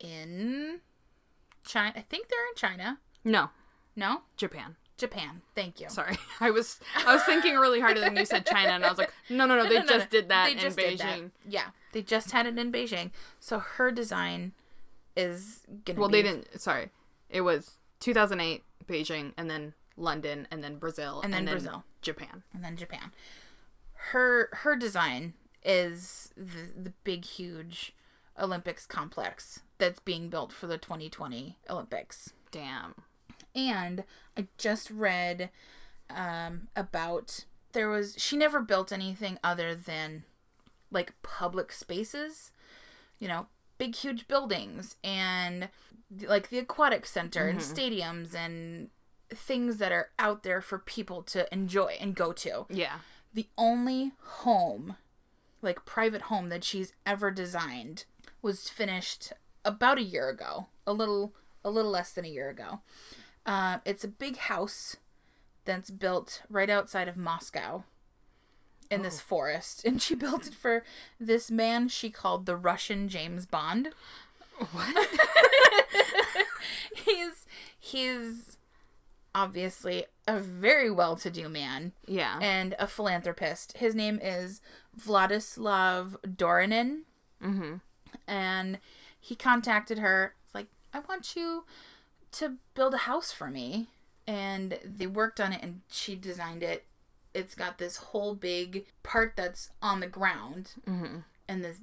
[0.00, 0.80] in
[1.64, 1.92] China.
[1.96, 2.98] I think they're in China.
[3.24, 3.50] No,
[3.96, 4.76] No, Japan.
[4.98, 5.42] Japan.
[5.54, 5.90] Thank you.
[5.90, 8.88] Sorry, I was I was thinking really hard, and then you said China, and I
[8.88, 10.20] was like, no, no, no, they No, no, just no.
[10.20, 10.84] did that They in did that.
[10.98, 11.30] Beijing.
[11.46, 13.10] Yeah, they just had it in Beijing.
[13.40, 14.52] So her design
[15.16, 16.00] is gonna.
[16.00, 16.60] Well, be, they didn't.
[16.60, 16.88] Sorry,
[17.28, 21.84] it was 2008 Beijing, and then London, and then Brazil, And then Brazil.
[22.00, 22.42] Japan.
[22.54, 23.12] and then Japan.
[24.12, 27.92] Her her design is the the big huge
[28.40, 32.32] Olympics complex that's being built for the 2020 Olympics.
[32.50, 32.94] Damn.
[33.54, 34.04] And
[34.36, 35.50] I just read
[36.10, 40.24] um, about there was she never built anything other than
[40.90, 42.50] like public spaces,
[43.18, 43.46] you know,
[43.78, 45.68] big huge buildings and
[46.26, 48.90] like the aquatic center and stadiums and
[49.30, 52.66] things that are out there for people to enjoy and go to.
[52.70, 52.98] Yeah.
[53.34, 54.96] The only home,
[55.60, 58.04] like private home that she's ever designed
[58.40, 59.32] was finished
[59.66, 60.66] about a year ago.
[60.86, 62.80] A little a little less than a year ago.
[63.44, 64.96] Uh, it's a big house
[65.64, 67.82] that's built right outside of Moscow
[68.90, 69.82] in this forest.
[69.86, 70.84] And she built it for
[71.20, 73.90] this man she called the Russian James Bond.
[74.72, 75.08] What?
[76.94, 77.46] he's
[77.78, 78.56] he's
[79.34, 82.38] obviously a very well-to-do man yeah.
[82.40, 83.76] and a philanthropist.
[83.76, 84.62] His name is
[84.98, 87.02] Vladislav Doronin,
[87.44, 87.74] mm-hmm.
[88.26, 88.78] and
[89.26, 90.34] he contacted her.
[90.54, 91.64] Like, I want you
[92.32, 93.88] to build a house for me,
[94.26, 96.84] and they worked on it, and she designed it.
[97.34, 101.18] It's got this whole big part that's on the ground, Mm-hmm.
[101.48, 101.78] and this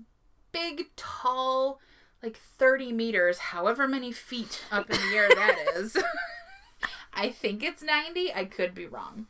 [0.52, 1.80] big, tall,
[2.24, 5.98] like thirty meters, however many feet up in the air that is.
[7.14, 8.34] I think it's 90.
[8.34, 9.28] I could be wrong.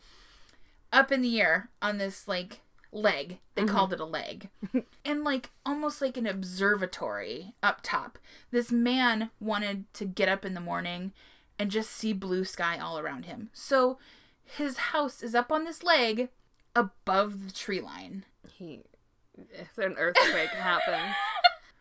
[0.93, 2.59] Up in the air on this like
[2.93, 3.39] leg.
[3.55, 4.49] They called it a leg.
[5.05, 8.17] and like almost like an observatory up top.
[8.51, 11.11] This man wanted to get up in the morning
[11.59, 13.49] and just see blue sky all around him.
[13.53, 13.97] So
[14.43, 16.29] his house is up on this leg
[16.75, 18.25] above the tree line.
[18.47, 18.81] He,
[19.51, 21.15] if an earthquake happens,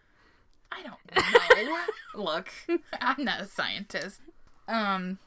[0.73, 1.79] I don't know.
[2.23, 2.49] Look,
[3.01, 4.21] I'm not a scientist.
[4.69, 5.19] Um,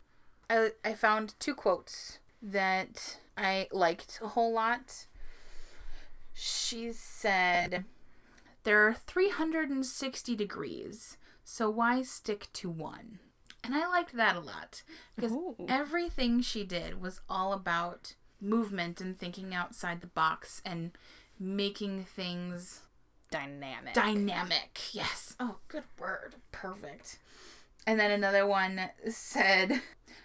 [0.50, 5.06] I I found two quotes that I liked a whole lot.
[6.36, 7.86] She said,
[8.63, 13.19] "There are 360 degrees, so why stick to one?"
[13.63, 14.84] And I liked that a lot
[15.15, 15.56] because Ooh.
[15.67, 20.91] everything she did was all about movement and thinking outside the box and
[21.39, 22.82] making things
[23.32, 23.93] dynamic.
[23.93, 24.80] dynamic.
[24.91, 25.36] Yes.
[25.39, 26.36] Oh, good word.
[26.52, 27.17] Perfect.
[27.88, 29.82] And then another one said,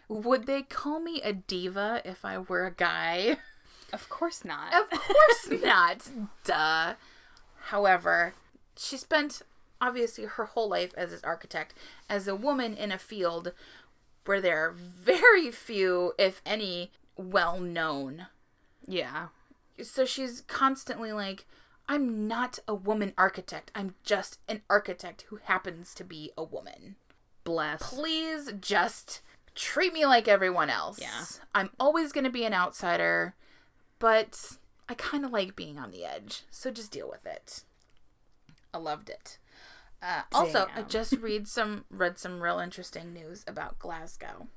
[0.09, 3.38] Would they call me a diva if I were a guy?
[3.92, 4.72] of course not.
[4.74, 6.09] Of course not.
[6.44, 6.94] Duh.
[7.64, 8.35] However,
[8.76, 9.42] she spent
[9.81, 11.74] obviously her whole life as an architect,
[12.09, 13.53] as a woman in a field
[14.26, 18.26] where there are very few, if any, well known
[18.87, 19.29] yeah.
[19.83, 21.44] so she's constantly like
[21.88, 26.96] i'm not a woman architect i'm just an architect who happens to be a woman
[27.44, 27.83] Bless.
[27.92, 29.20] please just
[29.55, 31.24] treat me like everyone else Yeah.
[31.55, 33.35] i'm always going to be an outsider
[34.00, 34.58] but
[34.88, 37.62] i kind of like being on the edge so just deal with it
[38.74, 39.38] i loved it
[40.02, 44.48] uh, also i just read some read some real interesting news about glasgow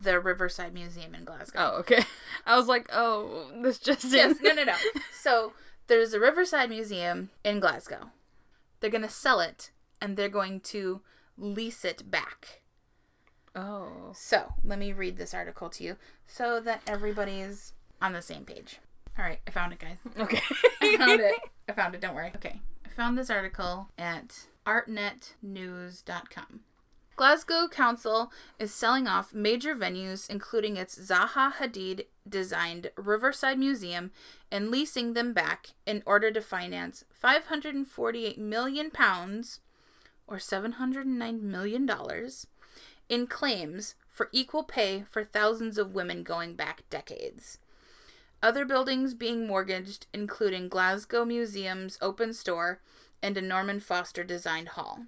[0.00, 2.04] the riverside museum in glasgow Oh, okay.
[2.46, 4.74] I was like, oh, this just yes, no, no, no.
[5.12, 5.52] So
[5.86, 8.10] there's a Riverside Museum in Glasgow.
[8.80, 11.00] They're gonna sell it, and they're going to
[11.38, 12.62] lease it back.
[13.54, 14.12] Oh.
[14.14, 17.72] So let me read this article to you, so that everybody's
[18.06, 18.78] on the same page.
[19.18, 19.98] All right, I found it, guys.
[20.18, 20.40] Okay.
[20.80, 21.34] I found it.
[21.68, 22.00] I found it.
[22.00, 22.32] Don't worry.
[22.36, 26.60] Okay, I found this article at artnetnews.com.
[27.16, 34.10] Glasgow Council is selling off major venues, including its Zaha Hadid designed Riverside Museum,
[34.52, 39.60] and leasing them back in order to finance 548 million pounds,
[40.26, 42.46] or 709 million dollars,
[43.08, 47.58] in claims for equal pay for thousands of women going back decades.
[48.42, 52.80] Other buildings being mortgaged, including Glasgow Museum's open store
[53.22, 55.06] and a Norman Foster designed hall.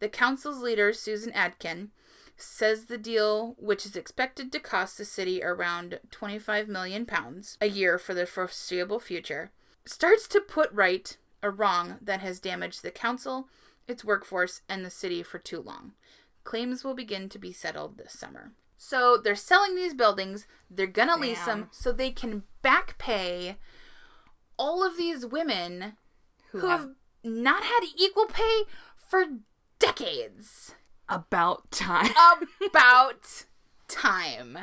[0.00, 1.90] The council's leader, Susan Aitken,
[2.36, 7.68] says the deal, which is expected to cost the city around 25 million pounds a
[7.68, 9.50] year for the foreseeable future,
[9.84, 13.48] starts to put right a wrong that has damaged the council,
[13.86, 15.92] its workforce, and the city for too long.
[16.44, 18.52] Claims will begin to be settled this summer.
[18.82, 23.56] So they're selling these buildings, they're gonna lease them so they can back pay
[24.56, 25.96] all of these women
[26.50, 26.88] who have
[27.22, 28.62] not had equal pay
[28.96, 29.24] for
[29.78, 30.74] decades.
[31.10, 32.10] about time.
[32.66, 33.44] About
[33.88, 34.56] time.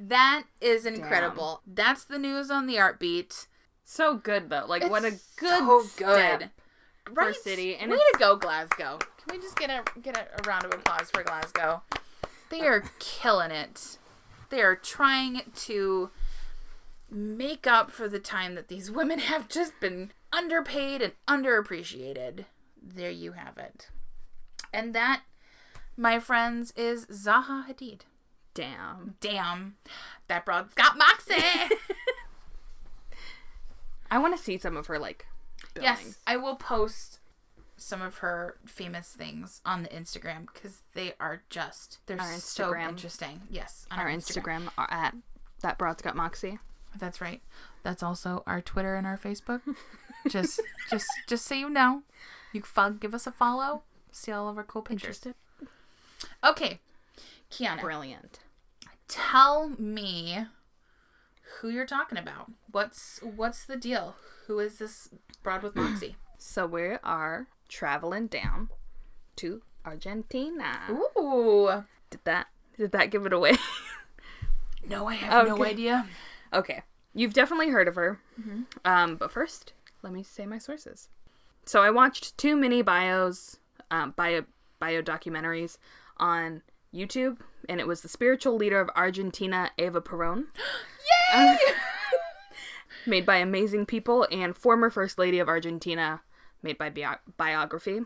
[0.00, 1.60] That is incredible.
[1.66, 3.48] That's the news on the art beat.
[3.84, 4.64] so good though.
[4.66, 6.48] Like what a good so good.
[7.12, 7.34] Right?
[7.36, 8.98] city, and Way it's- to go, Glasgow.
[8.98, 11.82] Can we just get a get a, a round of applause for Glasgow?
[12.50, 13.98] They are killing it.
[14.50, 16.10] They are trying to
[17.10, 22.44] make up for the time that these women have just been underpaid and underappreciated.
[22.80, 23.88] There you have it.
[24.72, 25.22] And that,
[25.96, 28.00] my friends, is Zaha Hadid.
[28.54, 29.14] Damn.
[29.20, 29.76] Damn,
[30.26, 31.34] that broad's got moxie.
[34.10, 35.26] I want to see some of her like
[35.80, 37.20] yes, I will post
[37.78, 42.72] some of her famous things on the Instagram because they are just they're Our so
[42.72, 42.88] Instagram.
[42.90, 43.40] interesting.
[43.50, 45.14] Yes, on Our Instagram are uh, at
[45.62, 46.58] that broad's got moxie.
[46.98, 47.40] That's right.
[47.82, 49.60] That's also our Twitter and our Facebook.
[50.28, 50.60] just
[50.90, 52.02] just just so you know,
[52.52, 53.82] you can fo- give us a follow.
[54.10, 55.24] See all of our cool pictures.
[55.24, 55.34] Interested?
[56.42, 56.80] Okay,
[57.50, 58.40] Kiana, Brilliant.
[59.06, 60.46] tell me
[61.60, 62.50] who you're talking about.
[62.72, 64.16] What's what's the deal?
[64.46, 65.08] Who is this
[65.42, 66.16] broad with Moxie?
[66.40, 68.70] So we are traveling down
[69.36, 70.88] to Argentina.
[70.90, 71.84] Ooh.
[72.10, 73.56] Did that did that give it away?
[74.88, 76.06] No, I have no idea.
[76.52, 76.82] okay.
[77.14, 78.20] You've definitely heard of her.
[78.84, 81.08] Um, but first, let me say my sources.
[81.66, 83.58] So I watched two mini bios,
[83.90, 84.44] um, bio
[84.78, 85.76] bio documentaries
[86.16, 86.62] on
[86.94, 90.44] YouTube, and it was the spiritual leader of Argentina, Eva Perón.
[91.34, 91.58] Yay!
[93.06, 96.22] made by amazing people, and former First Lady of Argentina,
[96.62, 98.00] made by bio- biography.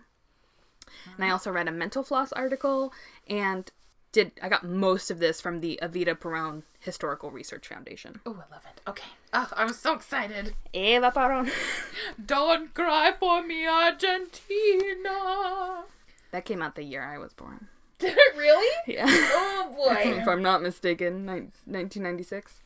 [1.17, 2.93] And I also read a Mental Floss article,
[3.29, 3.71] and
[4.11, 8.21] did I got most of this from the Evita Peron Historical Research Foundation.
[8.27, 8.81] Oh, I love it.
[8.87, 9.09] Okay.
[9.33, 10.55] Oh, I'm so excited.
[10.73, 11.51] Eva Peron.
[12.27, 15.85] Don't cry for me, Argentina.
[16.33, 17.69] that came out the year I was born.
[17.99, 18.75] Did it really?
[18.87, 19.07] Yeah.
[19.07, 19.97] Oh boy.
[20.21, 21.33] if I'm not mistaken, ni-
[21.65, 22.61] 1996.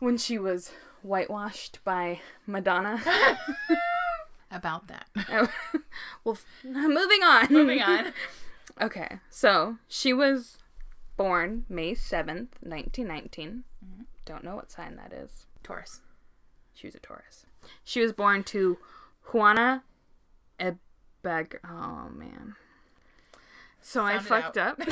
[0.00, 3.00] When she was whitewashed by Madonna.
[4.52, 5.06] About that.
[5.30, 5.48] Oh,
[6.24, 7.46] well, moving on.
[7.50, 8.12] Moving on.
[8.80, 10.56] Okay, so she was
[11.18, 13.64] born May 7th, 1919.
[13.84, 14.02] Mm-hmm.
[14.24, 15.46] Don't know what sign that is.
[15.62, 16.00] Taurus.
[16.72, 17.44] She was a Taurus.
[17.84, 18.78] She was born to
[19.30, 19.82] Juana
[20.58, 21.56] Ebag.
[21.68, 22.54] Oh, man.
[23.82, 24.80] So I Sound it fucked out.
[24.80, 24.88] up.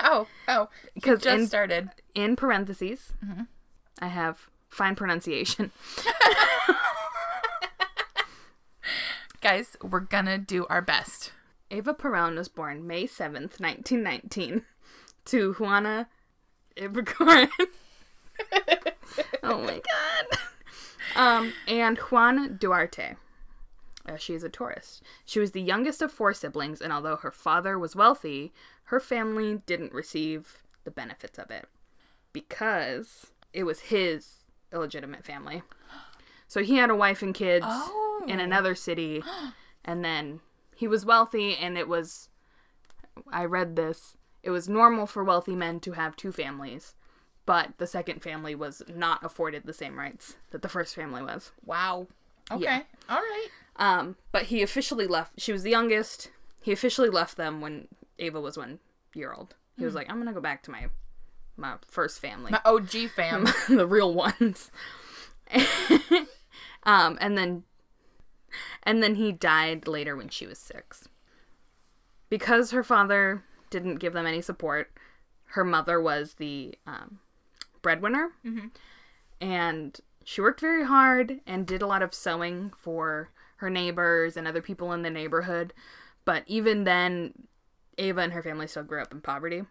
[0.00, 0.68] Oh, oh.
[0.94, 1.88] Because Just in, started.
[2.14, 3.42] in parentheses, mm-hmm.
[4.00, 5.72] I have fine pronunciation.
[9.44, 11.30] Guys, we're gonna do our best.
[11.70, 14.62] Ava Perón was born May 7th, 1919,
[15.26, 16.08] to Juana
[16.78, 17.50] Ibarguren.
[19.42, 20.38] oh my god.
[21.14, 23.16] Um, and Juan Duarte.
[24.08, 25.02] Uh, she is a tourist.
[25.26, 28.50] She was the youngest of four siblings, and although her father was wealthy,
[28.84, 31.66] her family didn't receive the benefits of it
[32.32, 35.62] because it was his illegitimate family.
[36.54, 38.22] So he had a wife and kids Oh.
[38.28, 39.24] in another city,
[39.84, 40.38] and then
[40.76, 42.28] he was wealthy, and it was.
[43.32, 44.16] I read this.
[44.44, 46.94] It was normal for wealthy men to have two families,
[47.44, 51.50] but the second family was not afforded the same rights that the first family was.
[51.66, 52.06] Wow.
[52.52, 52.62] Okay.
[52.62, 52.82] Yeah.
[53.08, 53.48] All right.
[53.74, 55.40] Um, but he officially left.
[55.40, 56.30] She was the youngest.
[56.62, 57.88] He officially left them when
[58.20, 58.78] Ava was one
[59.12, 59.56] year old.
[59.76, 60.86] He was like, "I'm gonna go back to my
[61.56, 63.48] my first family, My OG fam.
[63.68, 64.70] the real ones."
[66.84, 67.64] um, and then
[68.82, 71.08] and then he died later when she was six.
[72.30, 74.92] Because her father didn't give them any support,
[75.46, 77.18] her mother was the um,
[77.82, 78.30] breadwinner,
[79.40, 84.48] and she worked very hard and did a lot of sewing for her neighbors and
[84.48, 85.72] other people in the neighborhood.
[86.24, 87.34] But even then,
[87.98, 89.64] Ava and her family still grew up in poverty.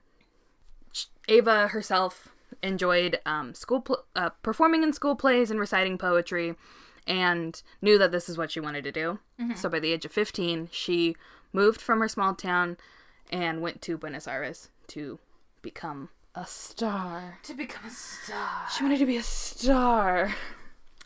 [0.91, 2.29] Sh- Ava herself
[2.61, 6.55] enjoyed um, school pl- uh, performing in school plays and reciting poetry,
[7.07, 9.19] and knew that this is what she wanted to do.
[9.55, 11.15] So by the age of fifteen, she
[11.51, 12.77] moved from her small town
[13.31, 15.19] and went to Buenos Aires to
[15.61, 17.39] become a star.
[17.43, 18.67] to become a star.
[18.75, 20.33] She wanted to be a star.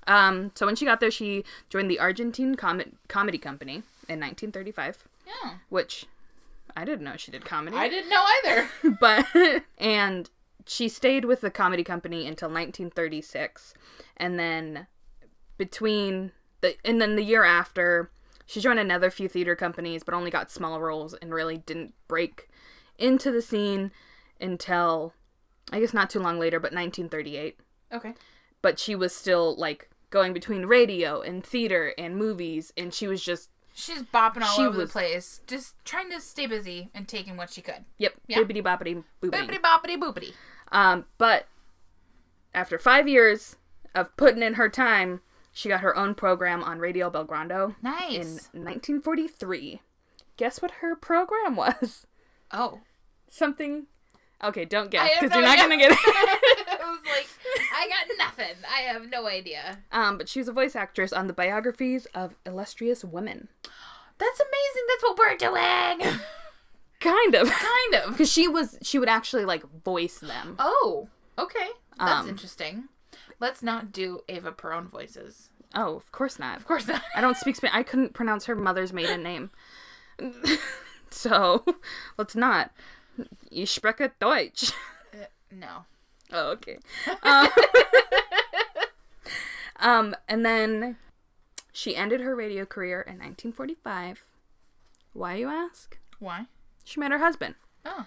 [0.08, 5.04] Um, so when she got there, she joined the Argentine Com- Comedy Company in 1935,
[5.26, 5.56] Yeah.
[5.68, 6.06] which
[6.78, 7.76] I didn't know she did comedy.
[7.76, 8.70] I didn't know either.
[9.02, 10.30] but and
[10.66, 13.74] she stayed with the comedy company until 1936
[14.16, 14.88] and then
[15.58, 18.10] between the and then the year after
[18.46, 22.50] she joined another few theater companies but only got small roles and really didn't break
[22.98, 23.92] into the scene
[24.42, 25.14] until
[25.72, 27.60] i guess not too long later but 1938
[27.94, 28.14] okay.
[28.62, 33.24] but she was still like going between radio and theater and movies and she was
[33.24, 37.08] just She's bopping all She over was- the place, just trying to stay busy and
[37.08, 37.86] taking what she could.
[38.00, 38.40] yep Yeah.
[38.40, 40.34] bippity boppity boopity Bippity boppity boopity.
[40.72, 41.46] Um, but
[42.56, 43.56] after five years
[43.94, 45.22] of putting in her time,
[45.58, 47.74] she got her own program on Radio Belgrano
[48.12, 49.82] in 1943.
[50.38, 52.06] Guess what her program was?
[52.52, 52.82] oh.
[53.28, 53.88] Something.
[54.44, 55.98] Okay, don't guess because no you're not gonna get it.
[56.80, 57.28] I was like,
[57.74, 58.56] I got nothing.
[58.72, 59.80] I have no idea.
[59.92, 63.48] um, but she was a voice actress on the biographies of illustrious women.
[64.20, 64.84] That's amazing.
[64.88, 66.20] That's what we're doing.
[67.00, 68.10] Kind of, kind of.
[68.12, 70.56] because she was she would actually like voice them.
[70.58, 71.68] Oh, okay.
[72.00, 72.86] That's Um, interesting.
[73.40, 75.50] Let's not do Ava Peron voices.
[75.76, 76.58] Oh, of course not.
[76.58, 77.02] Of course not.
[77.16, 77.76] I don't speak Spanish.
[77.76, 79.52] I couldn't pronounce her mother's maiden name.
[81.10, 81.64] so,
[82.18, 82.72] let's not.
[83.52, 84.72] Ich spreche Deutsch.
[85.52, 85.86] No.
[86.32, 86.78] Oh, okay.
[87.24, 87.48] Um,
[89.80, 90.98] um, and then
[91.72, 94.24] she ended her radio career in 1945.
[95.14, 95.98] Why, you ask?
[96.20, 96.46] Why?
[96.84, 97.56] She met her husband.
[97.86, 98.06] Oh,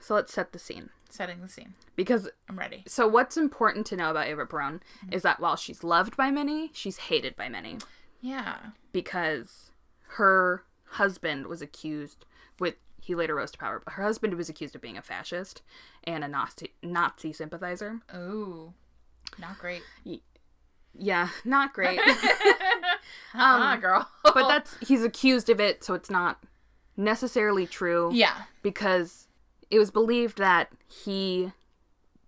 [0.00, 0.90] So let's set the scene.
[1.10, 1.74] Setting the scene.
[1.96, 2.84] Because, I'm ready.
[2.86, 6.70] so what's important to know about Ava Peron is that while she's loved by many,
[6.72, 7.78] she's hated by many.
[8.20, 8.56] Yeah.
[8.92, 9.70] because
[10.14, 12.24] her husband was accused
[12.58, 15.62] with he later rose to power but her husband was accused of being a fascist
[16.04, 18.72] and a nazi nazi sympathizer Ooh.
[19.38, 19.82] Not great.
[20.98, 22.00] yeah not great
[23.34, 24.08] Ah, girl.
[24.24, 26.42] but that's he's accused of it so it's not
[26.96, 28.42] necessarily true yeah.
[28.62, 29.27] because
[29.70, 31.52] it was believed that he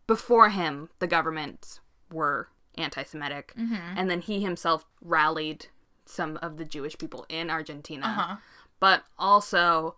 [0.06, 1.80] before him the government
[2.12, 3.52] were anti-semitic
[3.96, 5.66] and then he himself rallied
[6.06, 8.36] some of the jewish people in argentina Uh huh.
[8.80, 9.94] but also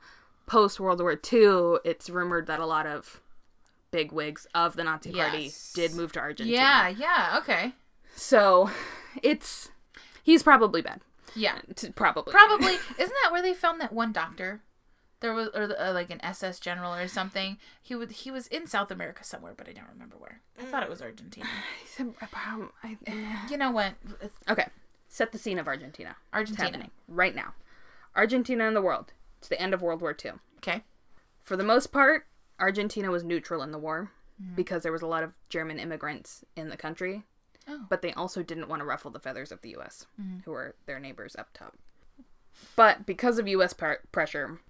[0.46, 3.20] post World War II, it's rumored that a lot of
[3.92, 6.56] big wigs of the Nazi Party did move to Argentina.
[6.56, 7.72] Yeah, yeah, okay.
[8.16, 8.68] So
[9.22, 9.70] it's
[10.22, 11.00] he's probably bad.
[11.36, 11.60] Yeah.
[11.76, 12.32] T- Probably.
[12.32, 12.72] Probably.
[12.98, 14.60] Isn't that where they found that one doctor?
[15.22, 17.56] There was, or uh, like an SS general or something.
[17.80, 20.40] He would, he was in South America somewhere, but I don't remember where.
[20.60, 21.46] I thought it was Argentina.
[23.48, 23.94] You know what?
[24.50, 24.66] Okay.
[25.08, 26.16] Set the scene of Argentina.
[26.34, 26.88] Argentina.
[27.08, 27.54] right now.
[28.16, 29.12] Argentina and the world.
[29.38, 30.32] It's the end of World War II.
[30.58, 30.82] Okay.
[31.42, 32.26] For the most part,
[32.58, 34.10] Argentina was neutral in the war
[34.56, 37.22] because there was a lot of German immigrants in the country.
[37.68, 37.86] Oh.
[37.88, 40.06] But they also didn't want to ruffle the feathers of the US,
[40.44, 41.76] who were their neighbors up top.
[42.74, 44.60] But because of US par- pressure,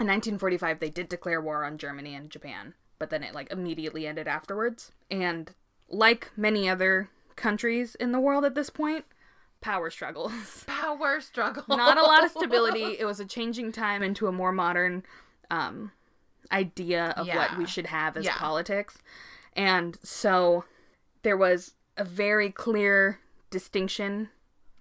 [0.00, 4.06] in 1945 they did declare war on Germany and Japan, but then it like immediately
[4.06, 4.92] ended afterwards.
[5.10, 5.52] And
[5.88, 9.04] like many other countries in the world at this point,
[9.60, 10.64] power struggles.
[10.66, 11.64] Power struggle.
[11.68, 12.96] Not a lot of stability.
[12.98, 15.04] It was a changing time into a more modern
[15.50, 15.92] um,
[16.50, 18.36] idea of what we should have as Yeah.
[18.38, 18.98] politics.
[19.54, 20.64] And so
[21.22, 23.20] there was a very clear
[23.50, 24.30] distinction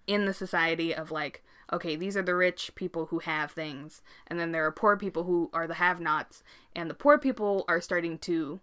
[0.08, 4.40] in the society of like, okay, these are the rich people who have things, and
[4.40, 6.44] then there are poor people who are the have nots,
[6.76, 8.60] and the poor people are starting to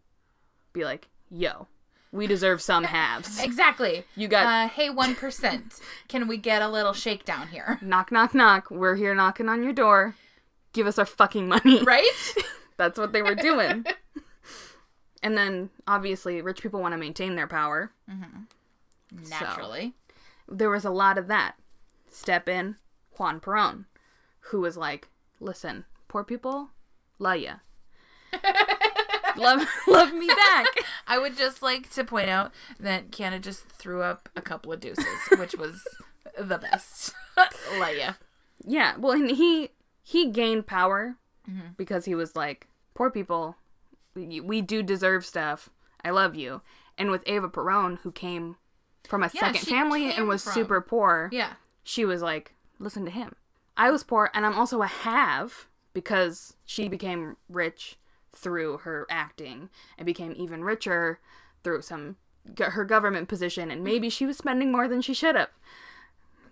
[0.72, 1.68] be like, yo,
[2.12, 3.42] we deserve some haves.
[3.42, 4.04] Exactly.
[4.14, 5.80] You got Uh, hey, one percent.
[6.08, 7.78] Can we get a little shakedown here?
[7.82, 8.70] knock, knock, knock.
[8.70, 10.14] We're here knocking on your door.
[10.72, 11.82] Give us our fucking money.
[11.84, 12.34] Right?
[12.76, 13.86] That's what they were doing.
[15.22, 17.90] and then obviously, rich people want to maintain their power.
[19.30, 19.94] Naturally.
[20.48, 21.54] There was a lot of that.
[22.10, 22.76] Step in
[23.18, 23.84] Juan Perón,
[24.50, 25.08] who was like,
[25.40, 26.70] "Listen, poor people,
[27.18, 27.54] love ya,
[29.36, 30.66] love, love me back."
[31.06, 34.80] I would just like to point out that Kiana just threw up a couple of
[34.80, 35.04] deuces,
[35.38, 35.82] which was
[36.38, 37.14] the best.
[37.78, 38.16] Leia.
[38.64, 39.70] Yeah, well, and he
[40.02, 41.16] he gained power
[41.48, 41.68] mm-hmm.
[41.76, 43.56] because he was like, "Poor people,
[44.14, 45.70] we, we do deserve stuff.
[46.04, 46.62] I love you."
[46.98, 48.56] And with Ava Perón, who came
[49.06, 51.52] from a Yeah, second family and was from- super poor, Yeah.
[51.84, 53.34] she was like, listen to him.
[53.76, 57.96] I was poor and I'm also a have because she became rich
[58.32, 61.20] through her acting and became even richer
[61.64, 62.16] through some
[62.58, 65.50] her government position and maybe she was spending more than she should have.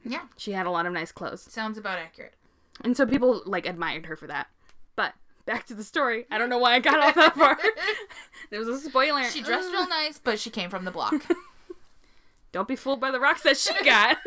[0.05, 0.23] Yeah.
[0.37, 1.43] She had a lot of nice clothes.
[1.51, 2.35] Sounds about accurate.
[2.83, 4.49] And so people like admired her for that.
[4.97, 5.15] But
[5.47, 6.27] back to the story.
[6.31, 7.59] I don't know why I got off that far.
[8.51, 9.25] there was a spoiler.
[9.25, 11.15] She dressed real nice, but she came from the block.
[12.53, 14.17] Don't be fooled by the rocks that she got.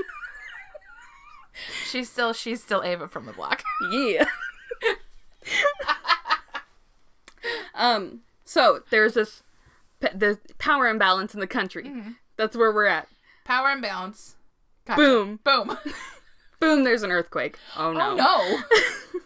[1.89, 3.63] she's still she's still Ava from the block.
[3.91, 4.25] Yeah.
[7.75, 8.21] um.
[8.45, 9.43] So there's this
[9.99, 11.91] p- the power imbalance in the country.
[12.37, 13.07] That's where we're at.
[13.45, 14.35] Power imbalance.
[14.85, 15.01] Gotcha.
[15.01, 15.77] Boom, Boom.
[16.59, 16.83] boom.
[16.83, 17.57] There's an earthquake.
[17.77, 18.15] Oh no.
[18.19, 18.63] Oh
[19.13, 19.19] no.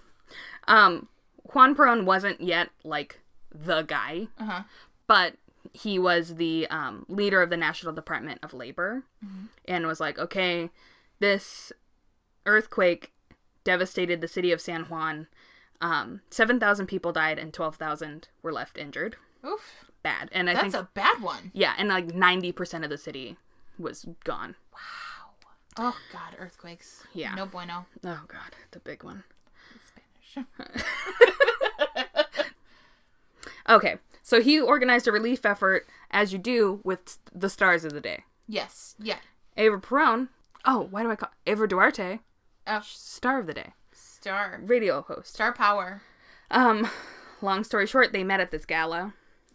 [0.68, 1.08] Um,
[1.54, 3.20] Juan Perón wasn't yet like
[3.54, 4.64] the guy, Uh-huh.
[5.08, 5.36] but
[5.74, 9.04] he was the um, leader of the National Department of Labor,
[9.68, 10.70] and was like, okay,
[11.20, 11.72] this
[12.46, 13.12] earthquake
[13.64, 15.28] devastated the city of San Juan.
[15.82, 19.16] Um, Seven thousand people died, and twelve thousand were left injured.
[19.46, 19.86] Oof.
[20.04, 21.52] Bad, and I That's think That's a bad one.
[21.54, 23.38] yeah, and like ninety percent of the city
[23.80, 24.56] was gone.
[24.74, 24.80] Wow.
[25.78, 27.04] Oh god, earthquakes.
[27.14, 27.34] Yeah.
[27.36, 27.86] No bueno.
[28.04, 29.24] Oh god, the big one.
[29.88, 30.48] Spanish.
[33.70, 38.02] Okay, so he organized a relief effort, as you do with the stars of the
[38.02, 38.24] day.
[38.48, 38.96] yes.
[39.00, 39.20] Yeah.
[39.56, 40.30] Ava Perón.
[40.66, 42.20] Oh, why do I call Ava Duarte?
[42.68, 44.60] Oh, Star of the day, star.
[44.64, 45.34] radio host.
[45.34, 46.02] Star power.
[46.50, 46.90] Um,
[47.42, 49.14] long story short, they met at this gala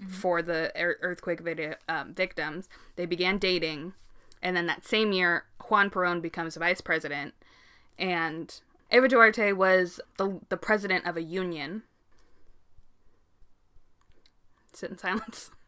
[0.08, 2.68] for the ear- earthquake video, um, victims.
[2.96, 3.94] They began dating,
[4.42, 7.34] and then that same year, Juan Perón becomes vice president,
[7.98, 11.82] and Eva Duarte was the the president of a union.
[14.72, 15.50] Sit in silence.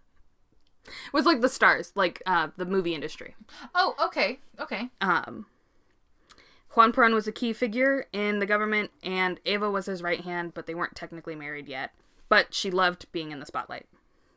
[0.86, 3.34] It was like the stars, like uh, the movie industry.
[3.74, 4.38] Oh, okay.
[4.58, 4.88] Okay.
[5.02, 5.44] Um,
[6.74, 10.54] Juan Perón was a key figure in the government, and Ava was his right hand,
[10.54, 11.92] but they weren't technically married yet.
[12.28, 13.86] But she loved being in the spotlight.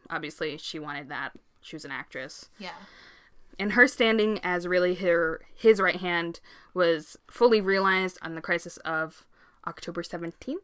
[0.10, 1.34] Obviously, she wanted that.
[1.62, 2.50] She was an actress.
[2.58, 2.72] Yeah.
[3.60, 6.40] And her standing as really her his right hand
[6.74, 9.26] was fully realized on the crisis of
[9.68, 10.56] October 17th.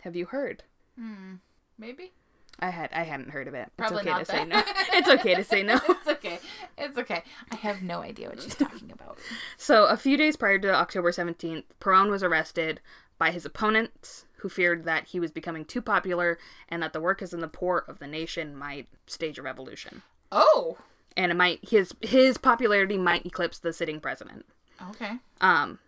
[0.00, 0.64] Have you heard?
[0.98, 1.34] Hmm.
[1.78, 2.12] Maybe.
[2.58, 3.70] I had I hadn't heard of it.
[3.76, 4.62] Probably it's okay not to say no.
[4.92, 5.74] It's okay to say no.
[5.88, 6.38] It's okay.
[6.78, 7.22] It's okay.
[7.52, 9.18] I have no idea what she's talking about.
[9.56, 12.80] So, a few days prior to October 17th, Perón was arrested
[13.18, 16.38] by his opponents who feared that he was becoming too popular
[16.68, 20.02] and that the workers and the poor of the nation might stage a revolution.
[20.32, 20.78] Oh.
[21.16, 24.44] And it might his his popularity might eclipse the sitting president.
[24.90, 25.12] Okay.
[25.40, 25.78] Um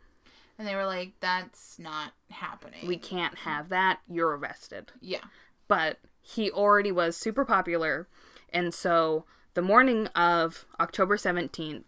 [0.58, 2.86] And they were like, that's not happening.
[2.86, 4.00] We can't have that.
[4.08, 4.92] You're arrested.
[5.00, 5.24] yeah.
[5.68, 5.98] But
[6.28, 8.08] he already was super popular.
[8.50, 9.24] And so
[9.54, 11.84] the morning of October 17th,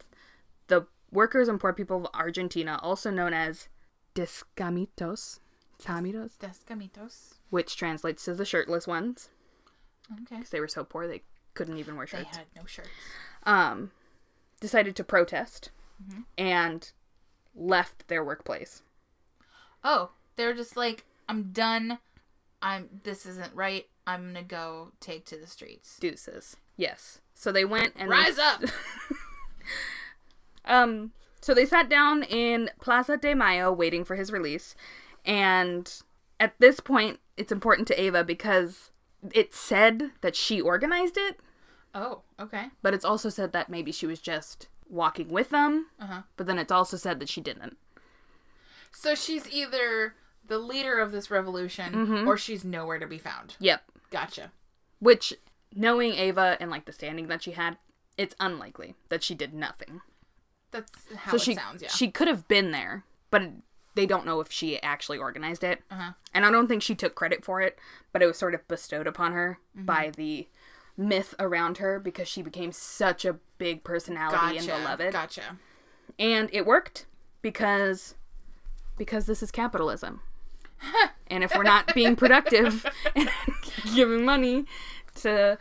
[0.69, 3.69] the workers and poor people of Argentina, also known as
[4.15, 5.41] Descamitos,
[5.83, 7.35] Tamitos, Descamitos.
[7.51, 9.29] which translates to the shirtless ones,
[10.13, 10.37] Okay.
[10.37, 11.23] because they were so poor they
[11.55, 12.31] couldn't even wear shirts.
[12.33, 12.89] They had no shirts.
[13.45, 13.91] um,
[14.61, 15.71] decided to protest
[16.03, 16.21] Mm-hmm.
[16.39, 16.93] and
[17.55, 18.83] left their workplace.
[19.85, 21.99] Oh, they're just like, I'm done.
[22.63, 22.89] I'm.
[23.05, 23.87] This isn't right.
[24.07, 25.99] I'm gonna go take to the streets.
[26.01, 26.57] Deuces.
[26.77, 27.21] Yes.
[27.35, 28.63] So they went and Rise they, up.
[30.65, 34.75] Um, so they sat down in Plaza de Mayo waiting for his release.
[35.25, 35.91] And
[36.39, 38.91] at this point, it's important to Ava because
[39.33, 41.39] it said that she organized it,
[41.95, 42.67] Oh, okay.
[42.83, 45.87] but it's also said that maybe she was just walking with them.
[45.99, 46.23] Uh huh.
[46.37, 47.77] But then it's also said that she didn't.
[48.93, 50.15] So she's either
[50.51, 53.57] the leader of this revolution or she's nowhere to be found.
[53.61, 53.83] Yep.
[54.11, 54.51] Gotcha.
[54.99, 55.33] Which,
[55.75, 57.79] knowing Ava and like the standing that she had,
[58.19, 60.01] it's unlikely that she did nothing.
[60.73, 61.83] That's how so it she sounds.
[61.83, 61.89] Yeah.
[61.89, 63.43] she could have been there, but
[63.95, 65.83] they don't know if she actually organized it.
[65.91, 66.13] Uh-huh.
[66.35, 67.79] And I don't think she took credit for it,
[68.13, 69.87] but it was sort of bestowed upon her Mm-hmm.
[69.87, 70.49] by the
[70.97, 74.79] myth around her because she became such a big personality and gotcha.
[74.83, 75.13] beloved.
[75.13, 75.57] Gotcha.
[76.19, 77.07] And it worked
[77.41, 78.17] because
[78.99, 80.21] because this is capitalism.
[81.27, 83.31] And if we're not being productive and
[83.95, 84.65] giving money
[85.17, 85.59] to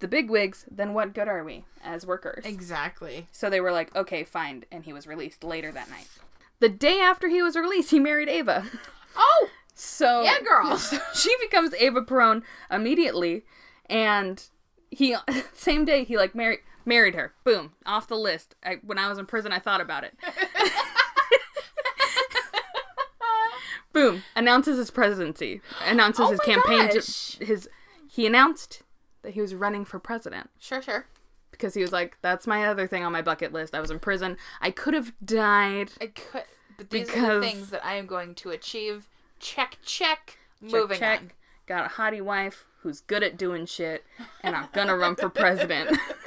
[0.00, 2.44] the big wigs, then what good are we as workers?
[2.44, 3.28] Exactly.
[3.32, 4.64] So they were like, okay, fine.
[4.70, 6.08] And he was released later that night.
[6.60, 8.64] The day after he was released, he married Ava.
[9.16, 10.76] Oh, So Yeah, girl.
[10.78, 13.44] so she becomes Ava Perón immediately,
[13.86, 14.42] and
[14.90, 15.16] he
[15.54, 17.32] same day he like married married her.
[17.44, 18.54] Boom, off the list.
[18.64, 20.14] I, when I was in prison, I thought about it.
[23.92, 25.60] Boom, announces his presidency.
[25.84, 26.88] Announces Oh his campaign.
[26.88, 27.68] To, his
[28.08, 28.82] he announced
[29.22, 31.06] that he was running for president sure, sure.
[31.50, 33.74] because he was like, "That's my other thing on my bucket list.
[33.74, 34.36] I was in prison.
[34.60, 36.44] I could have died." I could,
[36.76, 39.08] but these are the things that I am going to achieve.
[39.38, 40.38] Check, check.
[40.60, 41.20] Check, Moving check.
[41.20, 41.30] on.
[41.66, 44.04] Got a hottie wife who's good at doing shit,
[44.42, 45.96] and I'm gonna run for president.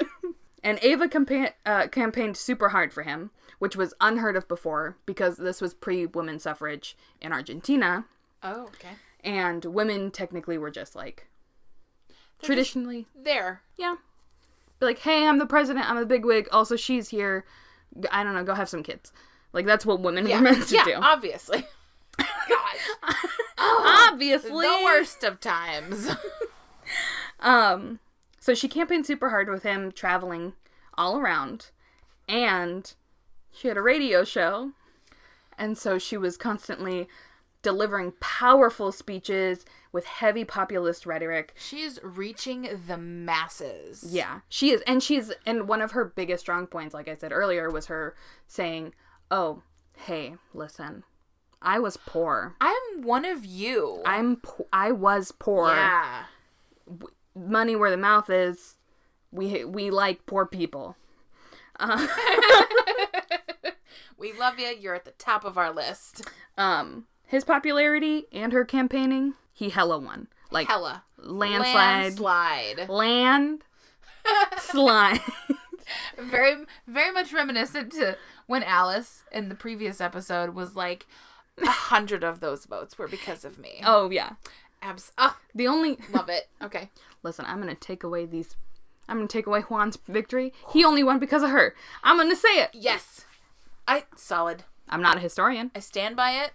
[0.65, 5.37] and Ava campa- uh, campaigned super hard for him, which was unheard of before because
[5.37, 8.05] this was pre women suffrage in Argentina,
[8.43, 8.95] Oh, okay.
[9.23, 11.27] and women technically were just like
[12.41, 13.61] traditionally, There.
[13.77, 13.95] yeah,
[14.79, 16.47] be like, hey, I'm the president, I'm a bigwig.
[16.51, 17.45] Also, she's here.
[18.11, 19.13] I don't know, go have some kids.
[19.53, 20.37] Like that's what women Yeah.
[20.37, 20.83] were meant to yeah.
[20.83, 20.93] do.
[20.95, 21.65] Obviously.
[22.17, 22.89] Gosh.
[23.57, 26.09] oh, Obviously, the worst of times.
[27.39, 27.99] Um,
[28.45, 30.53] so she campaigned super hard with him traveling
[30.99, 31.71] all around,
[32.29, 32.93] and
[33.51, 34.73] she had a radio show,
[35.57, 37.07] and so she was constantly
[37.63, 41.55] delivering powerful speeches with heavy populist rhetoric.
[41.57, 44.05] She's reaching the masses.
[44.07, 47.31] Yeah, she is, and she's and one of her biggest strong points, like I said
[47.31, 48.15] earlier, was her
[48.45, 48.93] saying,
[49.31, 49.63] "Oh,
[49.97, 51.03] hey, listen,
[51.63, 52.55] I was poor.
[52.61, 54.03] I'm one of you.
[54.05, 56.25] I'm po- I was poor." yeah.
[57.35, 58.77] Money where the mouth is.
[59.31, 60.95] We we like poor people.
[64.17, 64.67] We love you.
[64.67, 66.21] You're at the top of our list.
[66.57, 70.27] Um, his popularity and her campaigning, he hella won.
[70.51, 71.03] Like Hella.
[71.17, 72.89] landslide, Landslide.
[72.89, 73.63] land
[74.57, 75.19] slide.
[76.17, 78.17] Very, very much reminiscent to
[78.47, 81.07] when Alice in the previous episode was like,
[81.61, 83.81] a hundred of those votes were because of me.
[83.85, 84.31] oh yeah.
[84.81, 86.47] Abs- oh, The only love it.
[86.61, 86.89] Okay.
[87.25, 88.55] Listen, I'm gonna take away these.
[89.09, 90.53] I'm gonna take away Juan's victory.
[90.71, 91.75] He only won because of her.
[92.03, 92.69] I'm gonna say it.
[92.73, 93.25] Yes.
[93.87, 94.63] I solid.
[94.87, 96.51] I'm not a historian, I stand by it.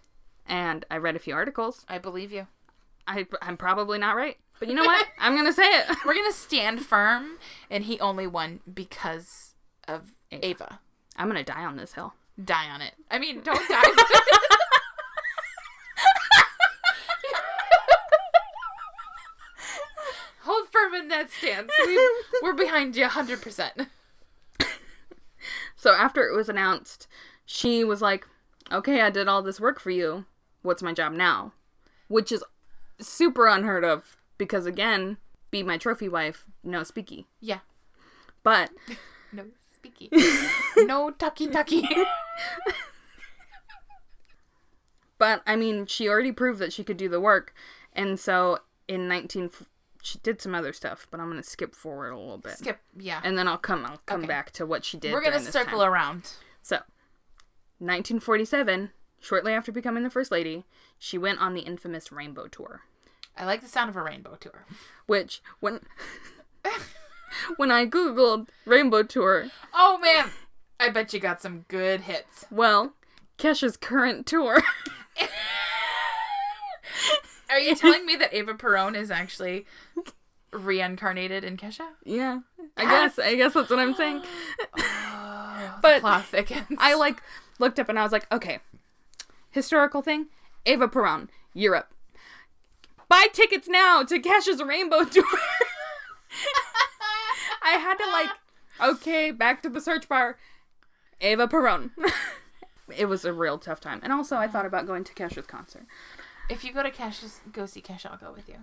[0.46, 1.84] and I read a few articles.
[1.88, 2.46] I believe you.
[3.06, 5.06] I I'm probably not right, but you know what?
[5.18, 5.96] I'm gonna say it.
[6.06, 7.38] We're gonna stand firm,
[7.70, 9.54] and he only won because
[9.88, 10.78] of Ava.
[11.16, 12.14] I'm gonna die on this hill.
[12.42, 12.94] Die on it.
[13.10, 13.82] I mean, don't die.
[20.42, 21.72] Hold firm in that stance.
[21.86, 21.98] We,
[22.42, 23.88] we're behind you 100%.
[25.74, 27.08] So after it was announced,
[27.46, 28.26] she was like,
[28.70, 30.26] "Okay, I did all this work for you.
[30.60, 31.54] What's my job now?"
[32.08, 32.44] Which is
[33.00, 35.16] super unheard of because again,
[35.50, 37.24] be my trophy wife, no speaky.
[37.40, 37.60] Yeah.
[38.42, 38.68] But
[39.32, 40.10] No speaky.
[40.86, 41.88] no tucky tucky.
[45.18, 47.54] but I mean, she already proved that she could do the work,
[47.94, 49.48] and so in 19
[50.02, 52.58] she did some other stuff, but I'm going to skip forward a little bit.
[52.58, 52.80] Skip.
[52.98, 53.20] Yeah.
[53.24, 54.28] And then I'll come I'll come Okay.
[54.28, 55.12] back to what she did.
[55.12, 55.88] We're going to this circle time.
[55.92, 56.30] around.
[56.62, 56.76] So,
[57.78, 58.90] 1947,
[59.20, 60.64] shortly after becoming the first lady,
[60.98, 62.82] she went on the infamous Rainbow Tour,
[63.36, 64.66] I like the sound of a rainbow tour.
[65.06, 65.80] which when
[67.56, 70.30] when I googled Rainbow Tour, Oh man,
[70.78, 72.44] I bet you got some good hits.
[72.50, 72.92] well,
[73.38, 74.62] Kesha's current tour.
[77.50, 79.66] Are you telling me that Ava Perón is actually
[80.52, 81.88] reincarnated in Kesha?
[82.04, 82.40] yeah,
[82.76, 84.22] I guess I guess that's what I'm saying.
[84.78, 86.78] Oh, but But plot thickens.
[86.78, 87.22] I like
[87.58, 88.58] looked up and I was like, okay,
[89.50, 90.26] historical thing,
[90.66, 91.92] Ava Perón, Europe.
[93.08, 95.24] Buy tickets now to Kesha's Rainbow Tour.
[97.62, 98.30] I had to like,
[98.94, 100.38] okay, back to the search bar,
[101.20, 101.90] Ava Perón.
[102.96, 105.82] it was a real tough time, and also I thought about going to Kesha's concert.
[106.50, 108.10] If you go to Kesha's, go see Kesha.
[108.10, 108.56] I'll go with you.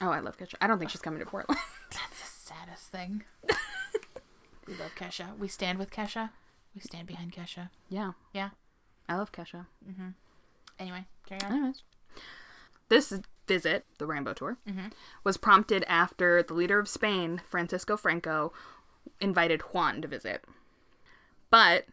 [0.00, 0.54] Oh, I love Kesha.
[0.60, 1.60] I don't think she's coming to Portland.
[1.90, 3.24] That's the saddest thing.
[4.66, 5.36] we love Kesha.
[5.38, 6.30] We stand with Kesha.
[6.74, 7.70] We stand behind Kesha.
[7.88, 8.50] yeah, Yeah.
[9.08, 9.66] I love Kesha.
[9.88, 10.08] Mm-hmm.
[10.78, 11.52] Anyway, carry on.
[11.52, 11.82] Anyways,
[12.88, 13.12] this
[13.46, 14.56] visit, the Rainbow Tour,
[15.24, 18.52] was prompted after the leader of Spain, Francisco Franco,
[19.20, 20.44] invited Juan to visit.
[21.50, 21.86] But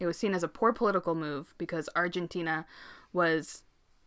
[0.00, 2.64] it was seen as a poor political move because Argentina
[3.12, 3.62] was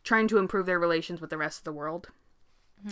[0.08, 2.08] trying to improve their relations with the rest of the world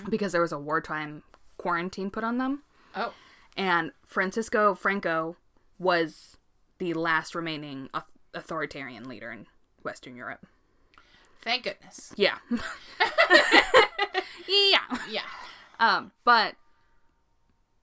[0.09, 1.24] because there was a wartime
[1.57, 2.63] quarantine put on them.
[2.95, 3.13] Oh,
[3.55, 5.38] And Francisco Franco
[5.80, 6.36] was
[6.78, 7.89] the last remaining
[8.34, 9.45] authoritarian leader in
[9.84, 10.45] Western Europe.
[11.41, 12.11] thank goodness.
[12.18, 12.38] Yeah.
[14.47, 14.80] yeah.
[15.09, 15.22] Yeah.
[15.80, 16.55] Um, but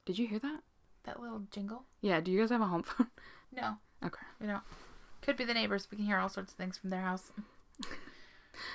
[0.04, 0.60] did you hear that?
[1.04, 1.84] That little jingle.
[2.00, 3.08] Yeah, do you guys have a home phone?
[3.54, 4.22] No, Okay.
[4.40, 4.62] we don't.
[5.22, 5.86] Could be the neighbors.
[5.90, 7.30] We can hear all sorts of things from their house.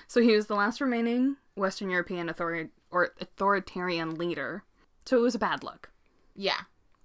[0.07, 4.63] So he was the last remaining Western European authori- or authoritarian leader.
[5.05, 5.89] So it was a bad look.
[6.35, 6.61] Yeah,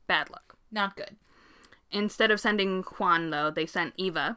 [0.06, 0.56] Bad luck.
[0.70, 1.16] not good.
[1.90, 4.36] Instead of sending Juan, though, they sent Eva.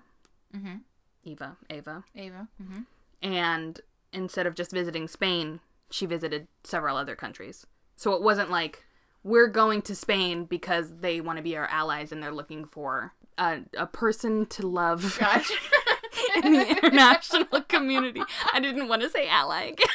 [0.55, 0.81] Mhm.
[1.23, 1.57] Eva.
[1.69, 2.03] Ava.
[2.15, 2.47] Ava.
[2.61, 2.81] Mm-hmm.
[3.21, 3.81] And
[4.13, 5.59] instead of just visiting Spain,
[5.89, 7.65] she visited several other countries.
[7.95, 8.83] So it wasn't like
[9.23, 13.13] we're going to Spain because they want to be our allies and they're looking for
[13.37, 15.53] a, a person to love Gotcha.
[16.43, 18.21] in the international community.
[18.53, 19.87] I didn't want to say ally again.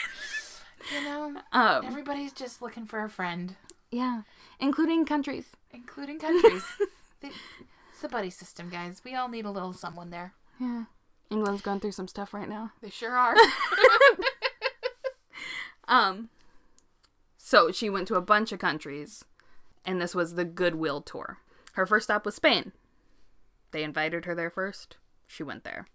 [0.94, 3.56] you know, Um, everybody's just looking for a friend,
[3.90, 4.22] yeah,
[4.58, 5.50] including countries.
[5.72, 6.64] including countries.
[7.20, 7.28] They-
[7.92, 9.02] it's the buddy system, guys.
[9.04, 10.32] We all need a little someone there.
[10.58, 10.84] Yeah.
[11.28, 12.72] England's going through some stuff right now.
[12.80, 13.34] They sure are.
[15.88, 16.28] Um
[17.36, 19.24] so she went to a bunch of countries
[19.84, 21.38] and this was the Goodwill tour.
[21.72, 22.72] Her first stop was Spain.
[23.72, 24.96] They invited her there first.
[25.26, 25.86] She went there.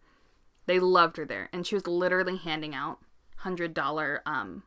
[0.66, 3.00] They loved her there and she was literally handing out
[3.44, 4.64] $100 um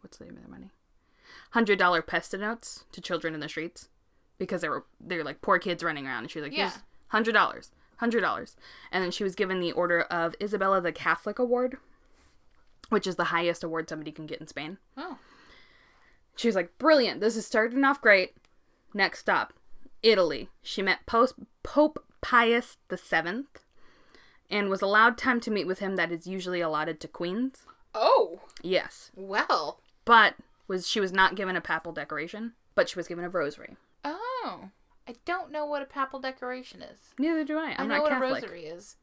[0.00, 0.70] what's the name of the money?
[1.54, 3.88] $100 peseta notes to children in the streets
[4.38, 6.72] because they were they were like poor kids running around and she was like Yeah.
[7.12, 7.70] $100.
[8.00, 8.56] $100.
[8.92, 11.76] And then she was given the Order of Isabella the Catholic Award,
[12.88, 14.78] which is the highest award somebody can get in Spain.
[14.96, 15.18] oh,
[16.36, 17.20] She was like, brilliant.
[17.20, 18.34] This is starting off great.
[18.94, 19.52] Next stop,
[20.02, 20.48] Italy.
[20.62, 23.58] She met Pope Pius the Seventh
[24.50, 27.64] and was allowed time to meet with him that is usually allotted to queens.
[27.94, 29.10] oh, Yes.
[29.14, 29.80] well.
[30.04, 30.34] But
[30.68, 33.76] was she was not given a papal decoration, but she was given a rosary.
[34.04, 34.70] Oh,
[35.08, 36.98] I don't know what a papal decoration is.
[37.18, 37.70] Neither do I.
[37.70, 38.30] i I'm know not what Catholic.
[38.30, 38.96] a rosary is.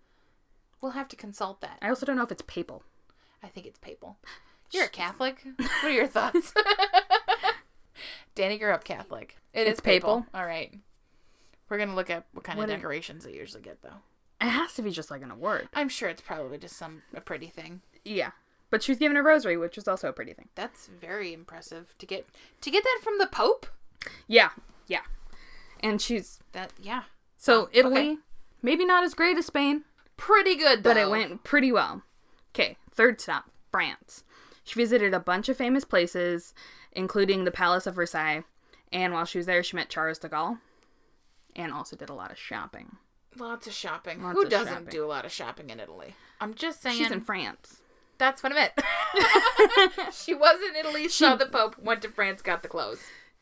[0.82, 1.78] We'll have to consult that.
[1.82, 2.84] I also don't know if it's papal.
[3.44, 4.18] I think it's papal.
[4.72, 5.44] You're a Catholic.
[5.58, 6.54] what are your thoughts?
[8.36, 9.38] Danny grew up Catholic.
[9.54, 10.22] It It's is papal.
[10.22, 10.40] papal.
[10.40, 10.74] All right.
[11.70, 14.02] We're gonna look at what kind What of decorations they usually get, though.
[14.40, 15.68] It has to be just like an award.
[15.74, 17.82] I'm sure it's probably just some a pretty thing.
[18.06, 18.32] Yeah.
[18.70, 20.50] But she was given a rosary, which was also a pretty thing.
[20.56, 22.28] That's very impressive to get
[22.62, 23.66] to get that from the Pope.
[24.28, 24.50] Yeah.
[24.88, 25.02] Yeah.
[25.80, 27.04] And she's That yeah,
[27.38, 28.18] so Italy, okay.
[28.62, 29.84] maybe not as great as Spain,
[30.18, 30.84] pretty good.
[30.84, 30.90] Though.
[30.92, 32.02] but it went pretty well.
[32.54, 34.24] Okay, third stop, France.
[34.64, 36.54] She visited a bunch of famous places,
[36.92, 38.44] including the Palace of Versailles,
[38.92, 40.58] and while she was there, she met Charles de Gaulle,
[41.56, 42.98] and also did a lot of shopping.
[43.38, 44.24] Lots of shopping.
[44.24, 44.90] Lots Who of doesn't shopping.
[44.90, 46.16] do a lot of shopping in Italy?
[46.40, 46.98] I'm just saying.
[46.98, 47.82] She's in France.
[48.18, 48.74] That's what I meant.
[50.14, 53.02] she was in Italy, she, saw the Pope, went to France, got the clothes.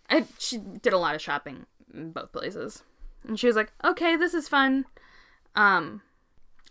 [0.09, 2.83] I, she did a lot of shopping in both places,
[3.27, 4.85] and she was like, "Okay, this is fun."
[5.55, 6.01] Um,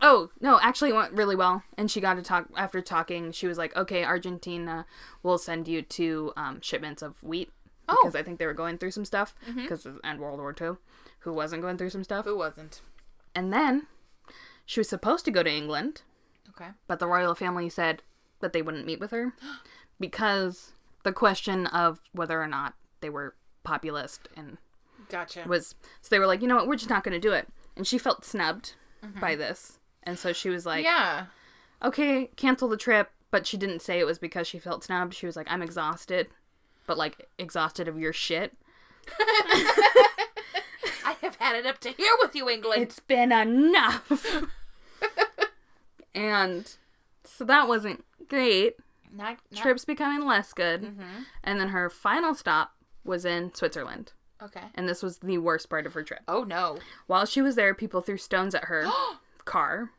[0.02, 3.32] oh no, actually, it went really well, and she got to talk after talking.
[3.32, 4.84] She was like, "Okay, Argentina
[5.22, 7.50] will send you two um, shipments of wheat
[7.88, 7.96] Oh.
[8.02, 10.76] because I think they were going through some stuff because of and World War II.
[11.20, 12.24] Who wasn't going through some stuff?
[12.26, 12.80] Who wasn't?
[13.34, 13.86] And then
[14.66, 16.02] she was supposed to go to England,
[16.50, 16.70] Okay.
[16.86, 18.02] but the royal family said
[18.40, 19.34] that they wouldn't meet with her
[20.00, 20.72] because
[21.02, 24.58] the question of whether or not they were populist and
[25.08, 25.44] Gotcha.
[25.46, 27.48] was so they were like, you know what, we're just not going to do it.
[27.76, 28.74] And she felt snubbed
[29.04, 29.20] mm-hmm.
[29.20, 31.26] by this, and so she was like, yeah.
[31.82, 35.14] okay, cancel the trip, but she didn't say it was because she felt snubbed.
[35.14, 36.28] She was like, I'm exhausted,
[36.86, 38.56] but like exhausted of your shit.
[41.24, 42.82] I have had it up to here with you, England.
[42.82, 44.44] It's been enough.
[46.14, 46.70] and
[47.24, 48.74] so that wasn't great.
[49.10, 50.82] not, not Trip's becoming less good.
[50.82, 51.22] Mm-hmm.
[51.42, 54.12] And then her final stop was in Switzerland.
[54.42, 54.64] okay.
[54.74, 56.20] And this was the worst part of her trip.
[56.28, 56.76] Oh no.
[57.06, 58.86] While she was there, people threw stones at her
[59.46, 59.92] car.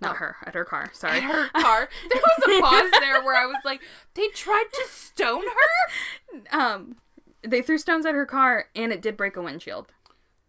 [0.00, 0.90] Not her, at her car.
[0.92, 1.16] Sorry.
[1.18, 1.88] At her car.
[2.08, 3.80] There was a pause there where I was like,
[4.14, 6.42] they tried to stone her?
[6.52, 6.96] Um,
[7.42, 9.88] they threw stones at her car, and it did break a windshield.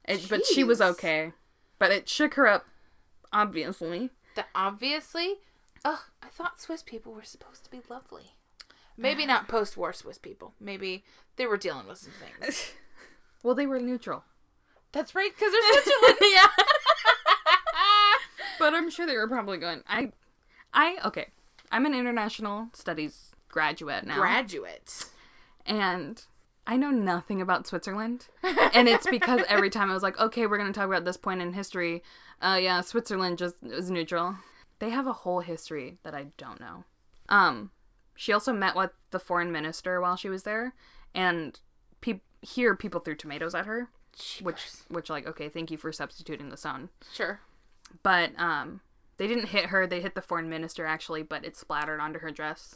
[0.09, 1.33] It, but she was okay.
[1.77, 2.65] But it shook her up,
[3.31, 4.09] obviously.
[4.35, 5.35] That obviously.
[5.85, 8.33] Oh, I thought Swiss people were supposed to be lovely.
[8.97, 10.53] Maybe not post war Swiss people.
[10.59, 11.05] Maybe
[11.37, 12.73] they were dealing with some things.
[13.41, 14.25] Well, they were neutral.
[14.91, 16.17] That's right, because they're Switzerland.
[16.21, 16.47] yeah.
[18.59, 19.81] but I'm sure they were probably going.
[19.87, 20.11] I,
[20.73, 21.27] I okay.
[21.71, 25.05] I'm an international studies graduate now, Graduate.
[25.65, 26.21] and
[26.69, 28.27] I know nothing about Switzerland.
[28.43, 31.41] and it's because every time I was like, okay, we're gonna talk about this point
[31.41, 32.03] in history.
[32.41, 34.35] Uh, yeah, Switzerland just is neutral.
[34.77, 36.83] They have a whole history that I don't know.
[37.27, 37.71] Um,
[38.15, 40.75] she also met with the foreign minister while she was there,
[41.15, 41.59] and
[42.01, 43.89] pe- here people threw tomatoes at her,
[44.41, 47.39] which which like okay, thank you for substituting the sun Sure.
[48.03, 48.81] but um
[49.17, 52.31] they didn't hit her they hit the foreign minister actually but it splattered onto her
[52.31, 52.75] dress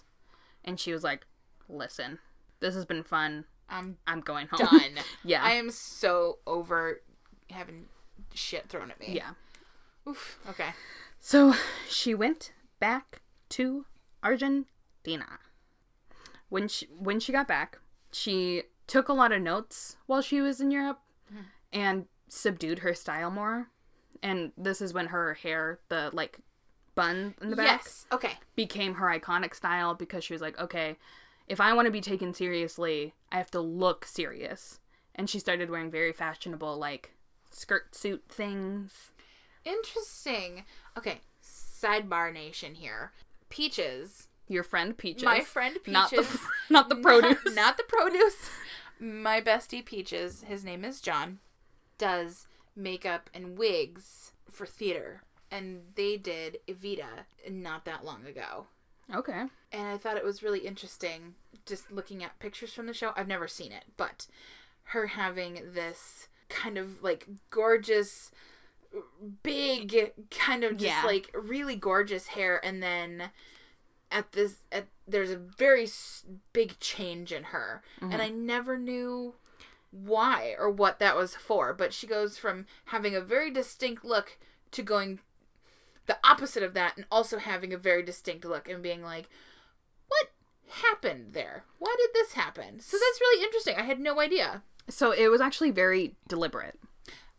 [0.66, 1.26] and she was like
[1.70, 2.20] listen
[2.60, 5.04] this has been fun I'm i'm going home done.
[5.24, 7.02] yeah I am so over
[7.50, 7.86] having
[8.34, 9.08] shit thrown at me.
[9.16, 9.32] yeah
[10.08, 10.40] Oof.
[10.50, 10.70] Okay.
[11.20, 11.54] so
[11.90, 13.86] she went back to
[14.24, 15.40] argentina
[16.50, 17.80] when she when she got back
[18.12, 21.00] she took a lot of notes while she was in europe
[21.32, 21.44] mm-hmm.
[21.72, 23.68] and subdued her style more
[24.22, 26.40] and this is when her hair the like
[26.96, 28.06] bun in the back Yes.
[28.12, 28.34] Okay.
[28.56, 30.98] became her iconic style because she was like, okay,
[31.48, 34.80] if I want to be taken seriously, I have to look serious.
[35.16, 37.12] And she started wearing very fashionable, like,
[37.52, 39.12] skirt suit things.
[39.66, 40.64] Interesting.
[40.98, 41.22] Okay.
[41.44, 43.12] Sidebar nation here.
[43.50, 44.28] Peaches.
[44.48, 45.24] Your friend Peaches.
[45.24, 46.40] My friend Peaches.
[46.70, 47.38] Not the, not the produce.
[47.56, 48.50] Not, the produce.
[49.00, 51.40] My bestie Peaches, his name is John,
[51.98, 55.24] does makeup and wigs for theater.
[55.52, 58.68] And they did Evita not that long ago.
[59.14, 59.44] Okay.
[59.72, 61.36] And I thought it was really interesting
[61.66, 63.12] just looking at pictures from the show.
[63.16, 64.28] I've never seen it, but
[64.86, 68.32] her having this kind of like gorgeous,
[69.42, 71.04] big, kind of just Yeah.
[71.06, 72.64] like really gorgeous hair.
[72.64, 73.32] And then
[74.12, 75.88] at this, at, there's a very
[76.52, 77.82] big change in her.
[78.02, 78.22] And mm-hmm.
[78.22, 79.36] I never knew
[79.92, 81.74] why or what that was for.
[81.74, 84.38] But she goes from having a very distinct look
[84.72, 85.20] to going
[86.06, 89.30] the opposite of that and also having a very distinct look and being like,
[90.08, 90.28] what
[90.70, 91.64] happened there?
[91.80, 92.80] Why did this happen?
[92.80, 93.76] So that's really interesting.
[93.78, 94.64] I had no idea.
[94.90, 96.80] So it was actually very deliberate.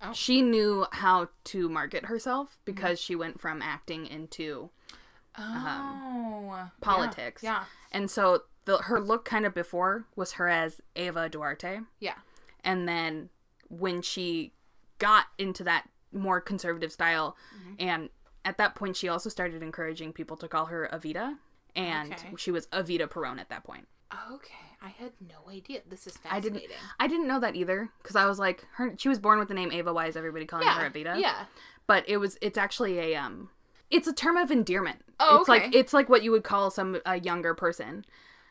[0.03, 0.13] Oh.
[0.13, 4.71] She knew how to market herself because she went from acting into
[5.37, 7.43] Oh, politics.
[7.43, 7.65] Yeah.
[7.93, 11.81] And so the her look kind of before was her as Ava Duarte.
[12.01, 12.15] Yeah.
[12.63, 13.29] and then
[13.69, 14.53] when she
[14.99, 17.75] got into that more conservative style Mm-hmm.
[17.89, 18.09] and
[18.45, 21.37] at that point she also started encouraging people to call her avita
[21.77, 22.29] and Okay.
[22.37, 23.89] she was avita perone at that point
[24.33, 24.55] Okay.
[24.81, 25.81] I had no idea.
[25.89, 26.69] This is i fascinating.
[26.69, 29.49] didn't i didn't know that either because i was like her she was born with
[29.49, 30.79] the name ava why is everybody calling Yeah.
[30.81, 31.47] her avita Yeah.
[31.87, 33.51] but it was it's actually a um
[33.91, 35.79] it's a term of endearment Oh, it's like okay.
[35.79, 38.05] it's like what you would call some a younger person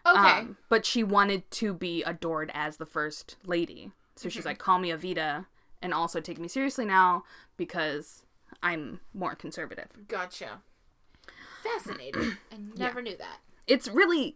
[0.05, 0.19] Okay.
[0.39, 3.91] Um, but she wanted to be adored as the first lady.
[4.17, 4.33] So Mm-hmm.
[4.33, 5.45] she's like, call me Avita
[5.81, 7.23] and also take me seriously now
[7.55, 8.22] because
[8.63, 9.89] I'm more conservative.
[10.07, 10.61] gotcha.
[11.63, 12.37] Fascinating.
[12.51, 13.37] I never knew that.
[13.67, 14.35] It's really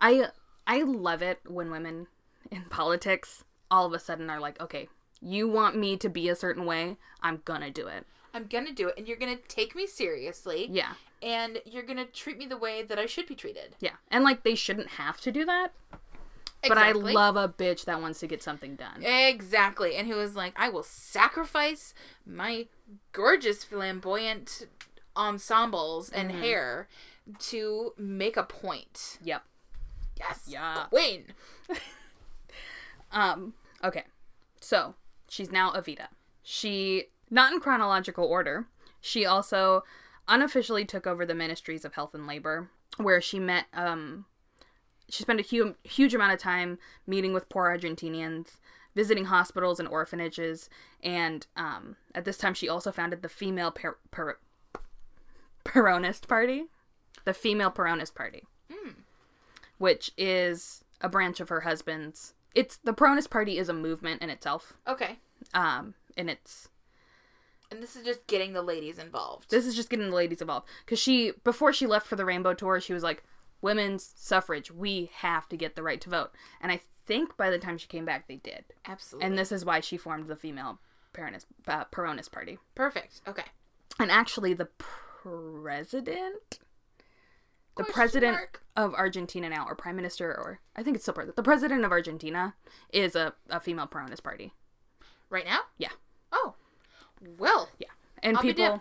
[0.00, 0.28] I
[0.66, 2.06] I love it when women
[2.50, 4.88] in politics all of a sudden are like, okay,
[5.20, 8.06] you want me to be a certain way, I'm gonna do it.
[8.32, 10.92] I'm gonna do it, and you're gonna take me seriously, Yeah.
[11.22, 13.74] and you're gonna treat me the way that I should be treated.
[13.80, 13.96] Yeah.
[14.10, 15.72] And like they shouldn't have to do that.
[16.68, 19.02] But I love a bitch that wants to get something done.
[19.02, 19.96] Exactly.
[19.96, 21.94] And who was like, I will sacrifice
[22.26, 22.66] my
[23.12, 24.66] gorgeous flamboyant
[25.16, 26.40] ensembles and Mm-hmm.
[26.40, 26.88] hair
[27.38, 29.18] to make a point.
[29.22, 29.42] Yep.
[30.18, 30.44] Yes.
[30.48, 30.84] Yeah.
[30.90, 31.26] Queen.
[33.12, 33.54] Um,
[33.84, 34.04] okay.
[34.60, 34.94] So,
[35.28, 36.08] she's now Avita.
[36.42, 38.66] She, not in chronological order,
[39.00, 39.84] she also
[40.28, 44.26] unofficially took over the Ministries of Health and Labor, where she met, um,
[45.08, 48.56] she spent a hu- huge amount of time meeting with poor Argentinians,
[48.94, 50.68] visiting hospitals and orphanages,
[51.02, 54.38] and um, at this time she also founded the Female per- per-
[55.64, 56.64] Peronist Party.
[57.24, 58.44] the Female Peronist Party,
[59.78, 62.34] which is a branch of her husband's.
[62.54, 64.74] It's the Peronist Party is a movement in itself.
[64.88, 65.18] Okay.
[65.52, 66.68] Um, and it's
[67.70, 69.50] And this is just getting the ladies involved.
[69.50, 72.54] this is just getting the ladies involved because she before she left for the Rainbow
[72.54, 73.22] Tour, she was like,
[73.60, 77.58] "Women's suffrage, we have to get the right to vote." And I think by the
[77.58, 78.64] time she came back, they did.
[78.86, 79.26] Absolutely.
[79.26, 80.78] And this is why she formed the Female
[81.14, 82.58] Peronist, uh, Peronist Party.
[82.74, 83.22] Perfect.
[83.26, 83.44] Okay.
[83.98, 86.58] And actually, the president,
[87.76, 88.62] the Question president mark.
[88.76, 91.90] of Argentina now, or prime minister, or I think it's still president, the president of
[91.92, 92.54] Argentina
[92.92, 94.52] is a, a female Peronist Party.
[95.30, 95.60] Right now?
[95.78, 95.90] Yeah,
[96.32, 96.54] Oh.
[97.38, 97.70] Well.
[97.78, 97.88] yeah.
[98.22, 98.80] And I'll people.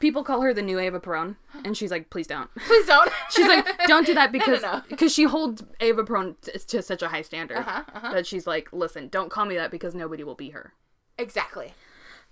[0.00, 2.50] People call her the new Ava Peron, and she's like, please don't.
[2.66, 3.10] Please don't.
[3.30, 4.82] She's like, don't do that No, no, because no.
[4.88, 8.12] because she holds Ava Peron t- to such a high standard Uh-huh, uh-huh.
[8.12, 10.72] that she's like, listen, don't call me that because nobody will be her.
[11.18, 11.74] Exactly.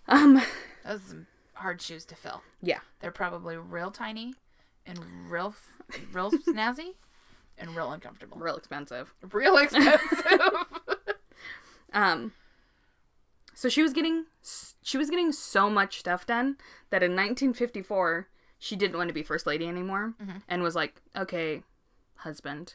[0.08, 0.34] Um,
[0.84, 2.42] Those are some hard shoes to fill.
[2.62, 4.34] yeah, They're probably real tiny
[4.86, 4.98] and
[5.30, 6.94] real, f- real snazzy
[7.58, 8.38] and real uncomfortable.
[8.38, 9.12] real expensive.
[9.32, 10.00] Real expensive.
[11.92, 12.32] Um,
[13.58, 14.26] so she was getting
[14.82, 16.56] she was getting so much stuff done
[16.90, 20.38] that in 1954 she didn't want to be first lady anymore mm-hmm.
[20.48, 21.62] and was like, "Okay,
[22.16, 22.74] husband,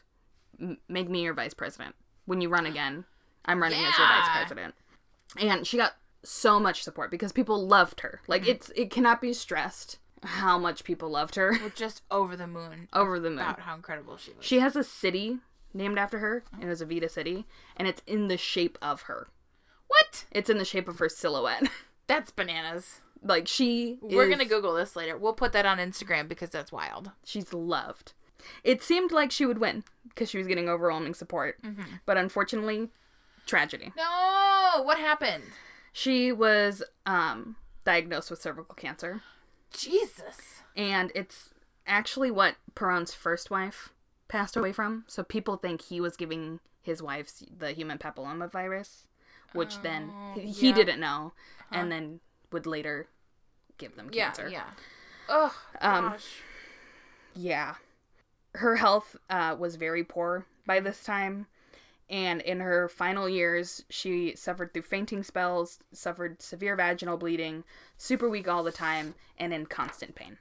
[0.59, 1.95] m- make me your vice president.
[2.25, 3.05] When you run again,
[3.45, 4.75] I'm running as your vice president."
[5.39, 8.19] And she got so much support because people loved her.
[8.27, 8.51] Like mm-hmm.
[8.51, 12.87] it's it cannot be stressed how much people loved her We're just over the moon
[12.93, 13.39] over the moon.
[13.39, 14.45] about how incredible she was.
[14.45, 15.39] She has a city
[15.73, 19.27] named after her, and it's Avita City, and it's in the shape of her.
[20.13, 20.25] What?
[20.31, 21.67] It's in the shape of her silhouette.
[22.07, 23.01] That's bananas.
[23.23, 25.17] like she We're is- gonna Google this later.
[25.17, 27.11] We'll put that on Instagram because that's wild.
[27.25, 28.13] she's loved
[28.65, 31.81] it seemed like she would win because she was getting overwhelming support Mm-hmm.
[32.05, 32.89] but unfortunately
[33.45, 35.43] tragedy No, what happened?
[35.93, 37.55] she was um
[37.85, 39.21] diagnosed with cervical cancer
[39.71, 40.61] Jesus.
[40.75, 41.51] and it's
[41.87, 43.93] actually what Peron's first wife
[44.27, 49.07] passed away from so people think he was giving his wife the human papilloma virus
[49.53, 50.75] which then Oh, he yeah.
[50.75, 51.33] Didn't know
[51.71, 52.19] and then
[52.51, 53.07] would later
[53.77, 54.69] give them cancer yeah.
[55.29, 56.27] Oh Um, gosh.
[57.35, 57.75] Yeah.
[58.55, 61.47] Her health uh, was very poor by this time.
[62.09, 67.63] And in her final years, she suffered through fainting spells, suffered severe vaginal bleeding,
[67.97, 70.37] super weak all the time, and in constant pain.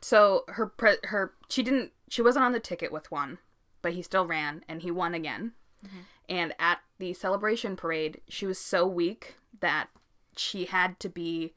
[0.00, 3.38] So her pre- her she didn't she wasn't on the ticket with one,
[3.82, 5.52] but he still ran and he won again.
[6.28, 9.88] And at the celebration parade, she was so weak that
[10.36, 11.54] she had to be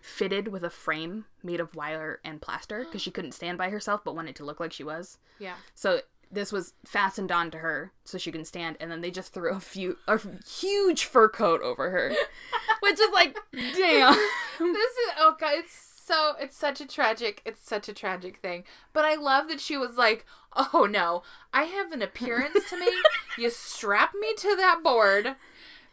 [0.00, 4.02] fitted with a frame made of wire and plaster because she couldn't stand by herself
[4.04, 5.18] but wanted to look like she was.
[5.38, 5.54] Yeah.
[5.74, 6.00] So
[6.30, 9.60] this was fastened onto her so she can stand, and then they just threw a
[9.60, 12.12] few a huge fur coat over her,
[12.80, 14.14] which is like, damn.
[14.14, 18.64] this is oh god it's so it's such a tragic it's such a tragic thing.
[18.92, 20.24] But i love that she was like
[20.54, 21.22] oh no.
[21.52, 22.92] I have an appearance to make.
[23.38, 25.36] You strap me to that board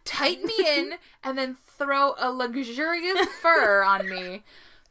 [0.09, 0.93] tighten me in
[1.23, 4.43] and then throw a luxurious fur on me.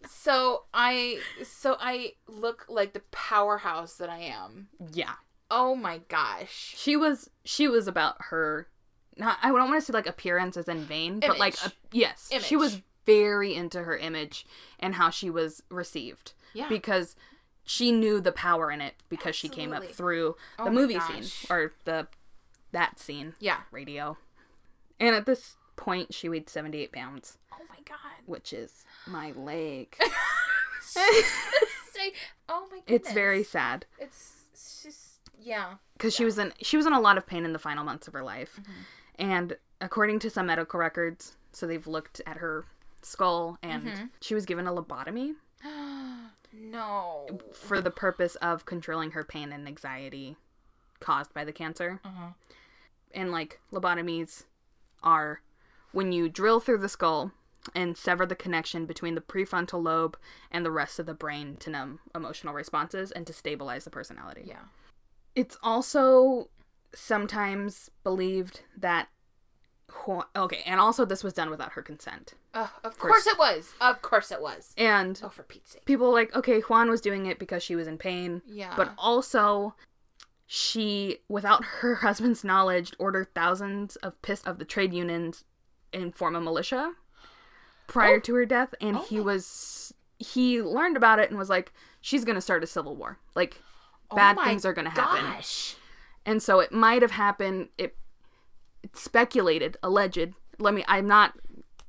[0.07, 4.69] So i so i look like the powerhouse that i am.
[4.93, 5.14] Yeah,
[5.51, 6.75] oh my gosh.
[6.77, 8.69] She was she was about her.
[9.16, 12.31] Not I don't want to say like appearance as in vain, but like a, yes,
[12.41, 12.85] she was Image.
[13.09, 14.47] Very into her image
[14.79, 16.33] and how she was received.
[16.55, 16.69] Yeah.
[16.69, 17.15] because
[17.65, 21.25] she knew the power in it because she came up through the Oh movie gosh.
[21.25, 22.09] scene or the
[22.73, 23.35] that scene.
[23.39, 23.61] Yeah.
[23.71, 24.17] Radio.
[24.99, 27.99] And at this point, she weighed 78 pounds, oh my god.
[28.27, 29.97] Which is my leg.
[32.49, 33.09] Oh my goodness.
[33.09, 33.85] it's very sad.
[33.99, 35.75] It's, it's just yeah.
[35.95, 38.07] Because she was in she was in a lot of pain in the final months
[38.09, 38.73] of her life, mm-hmm.
[39.19, 42.65] and according to some medical records, so they've looked at her
[43.03, 45.34] skull and she was given a lobotomy
[46.53, 47.26] no.
[47.53, 50.36] for the purpose of controlling her pain and anxiety
[51.01, 52.01] caused by the cancer.
[52.05, 52.30] Uh-huh.
[53.12, 54.44] And like lobotomies
[55.03, 55.40] are
[55.92, 57.32] when you drill through the skull
[57.74, 60.16] and sever the connection between the prefrontal lobe
[60.51, 64.44] and the rest of the brain to numb emotional responses and to stabilize the personality.
[64.46, 64.64] Yeah.
[65.34, 66.49] It's also
[66.94, 69.09] sometimes believed that
[70.36, 72.34] okay, and also this was done without her consent.
[72.55, 73.72] Uh, of course it was.
[73.80, 74.74] Of course it was.
[74.76, 75.84] And Oh, for Pete's sake.
[75.84, 78.43] people were like, okay, Juan was doing it because she was in pain.
[78.47, 78.74] Yeah.
[78.76, 79.74] But also,
[80.47, 85.45] she, without her husband's knowledge, ordered thousands of piss of the trade unions
[85.93, 86.93] and form a militia
[87.86, 88.20] prior Oh.
[88.20, 92.24] to her death, and Oh he was he learned about it and was like, she's
[92.24, 93.18] gonna start a civil war.
[93.34, 93.61] Like,
[94.11, 95.24] Oh bad things are gonna happen.
[95.24, 95.76] Gosh.
[96.26, 97.68] And so it might have happened.
[97.78, 97.97] It
[98.91, 100.32] it's speculated, alleged.
[100.59, 100.84] Let me.
[100.89, 101.34] I'm not.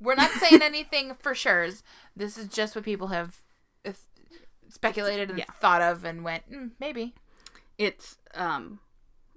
[0.00, 1.68] We're not saying anything for sure.
[2.16, 3.36] This is just what people have
[4.68, 5.44] speculated and yeah.
[5.60, 7.14] thought of and went mm, maybe.
[7.78, 8.80] It's um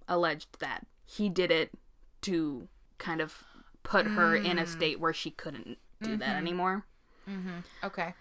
[0.08, 1.72] alleged that he did it
[2.22, 3.44] to kind of
[3.84, 6.86] put her in a state where she couldn't do that anymore.
[7.30, 7.60] Mm-hmm.
[7.84, 8.14] Okay,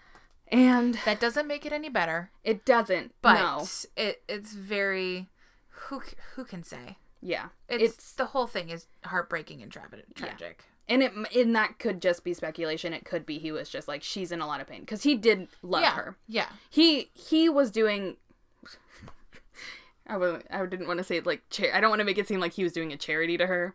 [0.47, 3.13] And that doesn't make it any better, it doesn't.
[3.21, 3.65] but no.
[3.95, 5.29] it it's very
[5.69, 6.01] who
[6.35, 6.97] who can say.
[7.25, 7.47] Yeah.
[7.69, 10.63] It's, It's, the whole thing is heartbreaking and tra- tragic.
[10.89, 12.91] and it and that could just be speculation.
[12.93, 15.15] It could be he was just like she's in a lot of pain because he
[15.15, 16.17] did love Yeah, her.
[16.27, 16.47] yeah.
[16.69, 18.17] He he was doing.
[20.07, 22.27] I was I didn't want to say like cha- I don't want to make it
[22.27, 23.73] seem like he was doing a charity to her,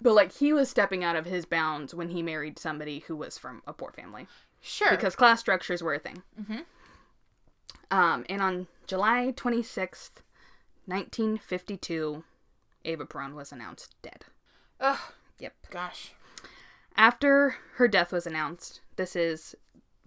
[0.00, 3.38] but like he was stepping out of his bounds when he married somebody who was
[3.38, 4.26] from a poor family
[4.60, 4.90] Sure.
[4.90, 6.22] because class structures were a thing.
[7.90, 10.22] Um, and on July twenty sixth,
[10.86, 12.24] nineteen fifty two,
[12.84, 14.26] Eva Perón was announced dead.
[14.80, 14.98] Ugh,
[15.38, 15.54] Yep.
[15.70, 16.12] gosh.
[16.96, 19.54] After her death was announced, this is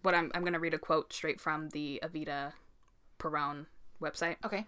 [0.01, 2.53] what I'm I'm gonna read a quote straight from the Evita
[3.19, 3.65] Perón
[4.01, 4.37] website.
[4.45, 4.65] Okay.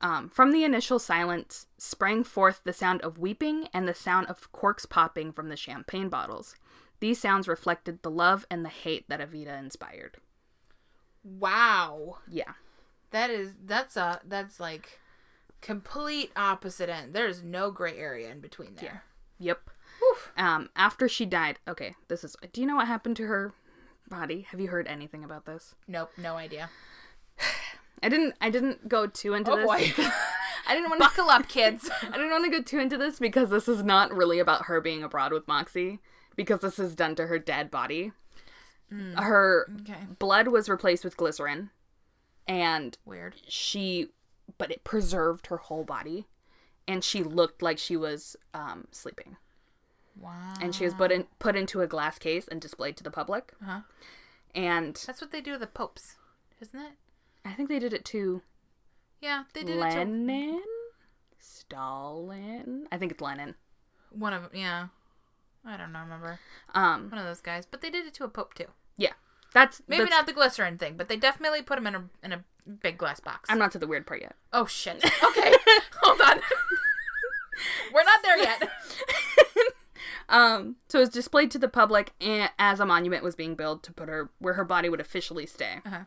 [0.00, 4.50] Um, from the initial silence sprang forth the sound of weeping and the sound of
[4.52, 6.54] corks popping from the champagne bottles.
[7.00, 10.16] These sounds reflected the love and the hate that Evita inspired.
[11.22, 12.18] Wow.
[12.28, 12.52] Yeah.
[13.10, 14.98] That is that's a that's like
[15.60, 17.14] complete opposite end.
[17.14, 19.04] There's no gray area in between there.
[19.38, 19.70] Yep.
[20.10, 20.32] Oof.
[20.36, 22.36] Um, after she died, okay, this is.
[22.52, 23.52] Do you know what happened to her
[24.08, 24.46] body?
[24.50, 25.74] Have you heard anything about this?
[25.88, 26.70] Nope, no idea.
[28.02, 28.34] I didn't.
[28.40, 29.66] I didn't go too into Oh this.
[29.66, 30.04] boy.
[30.68, 31.88] I didn't want to Buckle up, kids.
[32.02, 34.80] I didn't want to go too into this because this is not really about her
[34.80, 36.00] being abroad with Moxie
[36.34, 38.12] because this is done to her dead body.
[39.16, 40.06] Her Okay.
[40.18, 41.70] blood was replaced with glycerin
[42.46, 43.34] and Weird.
[43.48, 44.10] she
[44.58, 46.26] but it preserved her whole body
[46.88, 49.36] and she looked like she was um, sleeping
[50.20, 50.54] Wow.
[50.60, 53.52] and she was put in put into a glass case and displayed to the public
[53.62, 53.80] Uh-huh.
[54.54, 56.16] and That's what they do to the popes,
[56.60, 56.92] isn't it?
[57.44, 58.42] i think they did it to
[59.20, 60.62] Yeah, they did it to lenin
[61.38, 63.54] stalin i think it's lenin
[64.10, 64.88] one of yeah.
[65.64, 66.38] I don't know, remember
[66.74, 68.66] um one of those guys, but they did it to a pope too.
[68.96, 69.12] yeah
[69.56, 72.32] that's Maybe that's- not the glycerin thing, but they definitely put them in a in
[72.32, 72.44] a
[72.82, 73.48] big glass box.
[73.48, 74.96] i'm not to the weird part yet oh shit.
[75.24, 75.52] Okay,
[76.02, 76.40] hold on.
[77.94, 78.68] We're not there yet.
[80.28, 82.10] Um, so it was displayed to the public
[82.58, 85.76] as a monument was being built to put her where her body would officially stay.
[85.86, 86.00] Uh-huh.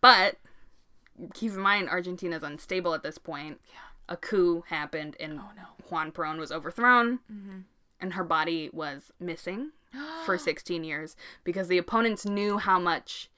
[0.00, 0.36] But
[1.32, 3.60] keep in mind, Argentina is unstable at this point.
[3.72, 3.78] Yeah.
[4.08, 5.62] A coup happened and Oh, no.
[5.90, 7.58] Juan Perón was overthrown, Mm-hmm.
[8.00, 9.70] And her body was missing
[10.24, 13.30] for 16 years because the opponents knew how much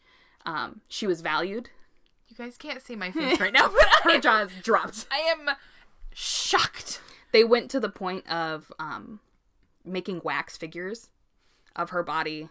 [0.47, 1.71] um, she was valued.
[2.29, 5.07] You guys can't see my face right now, but I Her jaws dropped.
[5.11, 5.51] I am
[6.13, 7.01] shocked.
[7.33, 9.21] They went to the point of um,
[9.85, 11.09] making wax figures
[11.77, 12.49] of her body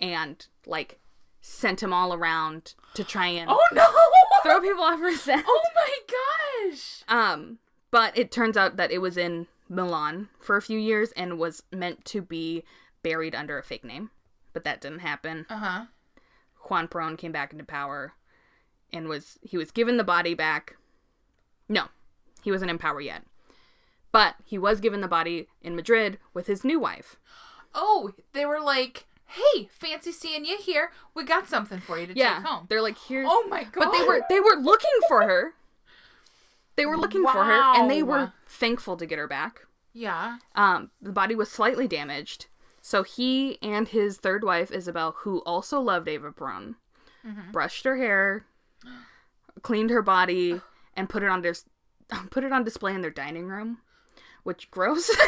[0.00, 0.98] and like
[1.40, 3.86] sent them all around to try and Oh no!
[4.42, 5.44] throw people off her scent.
[5.46, 7.04] Oh my gosh!
[7.08, 7.58] Um,
[7.90, 11.62] but it turns out that it was in Milan for a few years and was
[11.72, 12.64] meant to be
[13.02, 14.10] buried under a fake name,
[14.52, 15.46] but that didn't happen.
[15.50, 15.84] Uh huh.
[16.68, 18.14] Juan Perón came back into power
[18.92, 20.76] and was he was given the body back.
[21.68, 21.88] No,
[22.42, 23.22] he wasn't in power yet.
[24.12, 27.16] But he was given the body in Madrid with his new wife.
[27.74, 30.92] Oh, they were like, "Hey, fancy seeing you here.
[31.14, 33.72] We got something for you to Yeah, take home." they're like here's Oh my god!
[33.84, 35.54] But they were they were looking for her.
[36.76, 39.66] They were looking for her and they were thankful to get her back.
[39.92, 40.38] Yeah.
[40.56, 42.46] Um, the body was slightly damaged.
[42.82, 46.74] So he and his third wife, Isabel, who also loved Eva Perón,
[47.52, 48.44] brushed her hair,
[49.62, 50.60] cleaned her body,
[50.94, 51.54] and put it on their
[52.30, 53.78] put it on display in their dining room.
[54.42, 55.10] Which gross.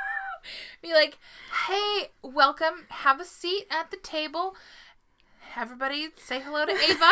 [0.82, 1.18] Be like,
[1.66, 2.86] "Hey, welcome.
[2.88, 4.56] Have a seat at the table.
[5.56, 7.10] Everybody, say hello to Eva."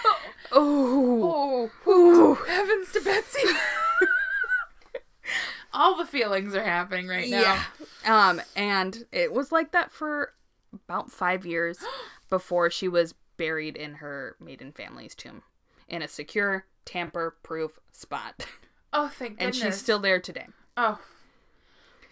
[0.52, 3.40] oh, oh, heavens to Betsy!
[5.72, 7.62] All the feelings are happening right now.
[8.04, 8.28] yeah.
[8.28, 10.32] Um, and it was like that for
[10.72, 11.78] about five years
[12.30, 15.42] before she was buried in her maiden family's tomb
[15.88, 18.46] in a secure, tamper-proof spot,
[18.92, 19.62] Oh, thank goodness.
[19.62, 20.46] and she's still there today.
[20.76, 20.98] Oh,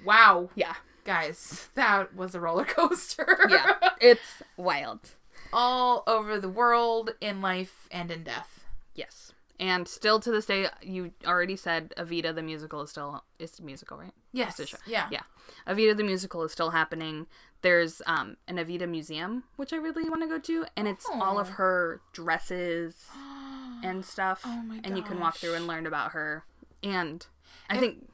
[0.04, 0.74] wow, Yeah.
[1.04, 3.38] guys, that was a roller coaster.
[3.48, 5.10] yeah, it's wild.
[5.52, 8.64] All over the world, in life and in death.
[8.94, 13.60] Yes, and still to this day, you already said Evita the musical is still it's
[13.60, 14.12] musical, right?
[14.32, 14.60] Yes.
[14.60, 14.82] It's a show.
[14.86, 15.08] Yeah.
[15.10, 15.22] Yeah,
[15.66, 17.26] Evita the musical is still happening.
[17.62, 21.38] There's um an Evita museum which I really want to go to, and it's all
[21.38, 23.06] of her dresses
[23.82, 26.44] and stuff, Oh my and you can walk through and learn about her.
[26.82, 27.26] And
[27.70, 28.08] I think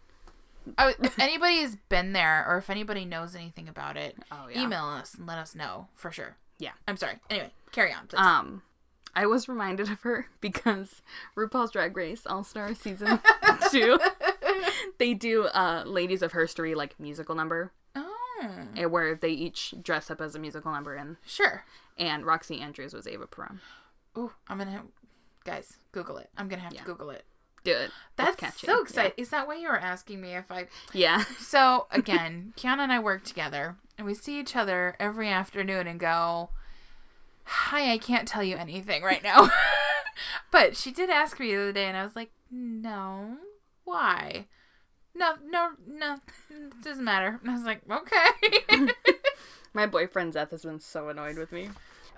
[0.79, 4.63] Oh, if anybody has been there or if anybody knows anything about it, Oh, yeah.
[4.63, 6.37] email us and let us know for sure.
[6.63, 6.71] Yeah.
[6.87, 7.15] I'm sorry.
[7.29, 8.21] Anyway, carry on, please.
[8.21, 8.63] Um,
[9.17, 11.03] I was reminded of her because
[11.37, 13.19] RuPaul's Drag Race All Star season
[13.71, 13.99] two,
[14.99, 20.21] they do uh Ladies of Herstory like musical number oh, where they each dress up
[20.21, 21.65] as a musical number and sure.
[21.99, 23.61] and Roxxxy Andrews was Eva Peron.
[24.17, 24.83] Ooh, I'm gonna,
[25.45, 26.31] guys, Google it.
[26.39, 26.81] I'm gonna have Yeah.
[26.83, 27.25] to Google it.
[27.65, 27.91] Do it.
[28.17, 28.67] That's catchy.
[28.67, 29.13] so exciting.
[29.17, 30.69] Is that why you were asking me if I?
[30.93, 31.25] Yeah.
[31.39, 36.01] So again, Kiana and I work together, and we see each other every afternoon and
[36.01, 36.51] go,
[37.45, 39.49] "Hi, I can't tell you anything right now."
[40.51, 43.37] but she did ask me the other day, and I was like, "No,
[43.85, 44.47] why?"
[45.15, 46.17] No, no, no,
[46.51, 47.39] it doesn't matter.
[47.43, 48.89] And I was like, "Okay."
[49.73, 51.71] My boyfriend Zeth has been so annoyed with me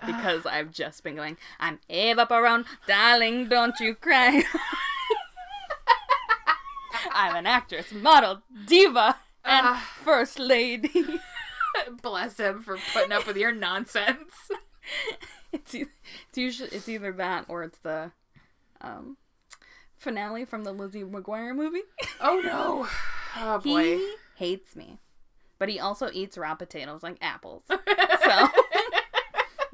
[0.07, 4.43] because I've just been going, I'm Eva Peron, darling, don't you cry.
[7.13, 9.15] I'm an actress, model, diva,
[9.45, 9.77] and Ugh.
[10.03, 11.21] first lady.
[12.01, 14.33] Bless him for putting up with your nonsense.
[15.51, 15.85] it's, e-
[16.29, 18.11] it's usually it's either that or it's the
[18.81, 19.17] um,
[19.97, 21.83] finale from the Lizzie McGuire movie.
[22.21, 22.87] Oh no!
[23.37, 23.97] Oh boy.
[23.97, 24.99] He hates me,
[25.59, 27.63] but he also eats raw potatoes like apples.
[27.67, 28.47] So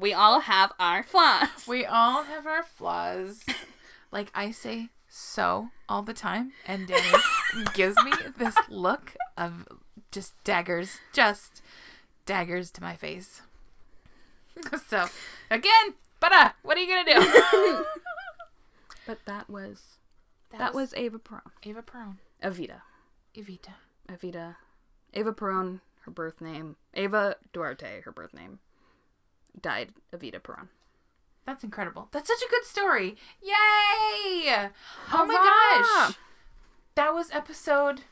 [0.00, 1.48] we all have our flaws.
[1.68, 3.44] We all have our flaws.
[4.10, 7.16] Like I say so all the time, and Danny
[7.74, 9.68] gives me this look of
[10.10, 11.62] just daggers, just
[12.26, 13.42] daggers to my face.
[14.86, 15.06] So,
[15.50, 17.84] again, but uh, what are you gonna do?
[19.06, 19.98] But that was
[20.56, 21.42] that, was, Eva Peron.
[21.62, 22.82] Eva Perón, Evita.
[23.34, 23.74] Evita.
[24.08, 24.56] Evita.
[25.14, 26.76] Eva Peron, her birth name.
[26.94, 28.58] Eva Duarte, her birth name.
[29.60, 30.68] Died Evita Peron.
[31.46, 32.08] That's incredible.
[32.12, 33.16] That's such a good story.
[33.42, 34.68] Yay!
[35.12, 36.16] Oh my gosh,
[36.94, 38.02] that was episode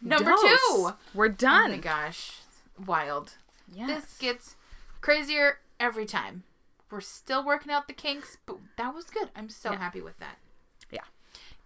[0.00, 0.40] number Dose.
[0.42, 0.90] two.
[1.12, 1.66] We're done.
[1.66, 1.80] Oh my done.
[1.80, 2.38] gosh,
[2.86, 3.34] wild.
[3.72, 3.88] Yes.
[3.88, 4.56] This gets
[5.00, 6.44] crazier every time.
[6.90, 9.30] We're still working out the kinks, but that was good.
[9.36, 9.78] I'm so Yeah.
[9.78, 10.38] happy with that.
[10.90, 11.04] Yeah.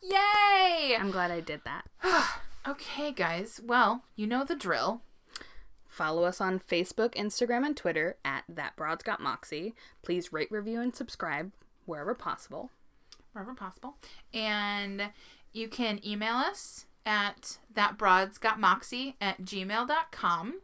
[0.03, 0.97] Yay!
[0.97, 1.87] I'm glad I did that.
[2.69, 3.61] okay, guys.
[3.65, 5.03] Well, you know the drill.
[5.87, 9.75] Follow us on Facebook, Instagram, and Twitter at That Broad's Got Moxie.
[10.03, 11.53] Please rate, review, and subscribe
[11.87, 12.71] wherever possible.
[13.33, 13.97] wherever possible.
[14.35, 15.11] And
[15.53, 20.61] you can email us at thatbroadsgotmoxie at gmail.com.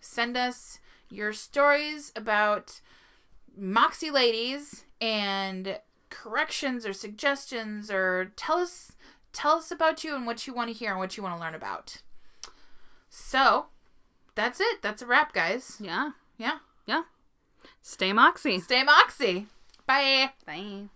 [0.00, 0.78] Send us
[1.08, 2.80] your stories about
[3.56, 5.78] Moxie ladies and
[6.08, 8.92] corrections or suggestions or tell us
[9.32, 11.40] tell us about you and what you want to hear and what you want to
[11.40, 11.98] learn about.
[13.08, 13.66] So,
[14.34, 14.82] that's it.
[14.82, 15.76] That's a wrap, guys.
[15.80, 16.10] Yeah.
[16.38, 16.58] Yeah.
[16.86, 17.02] Yeah.
[17.82, 18.58] Stay Moxie.
[18.60, 19.46] Stay Moxie.
[19.86, 20.32] Bye.
[20.46, 20.88] Bye.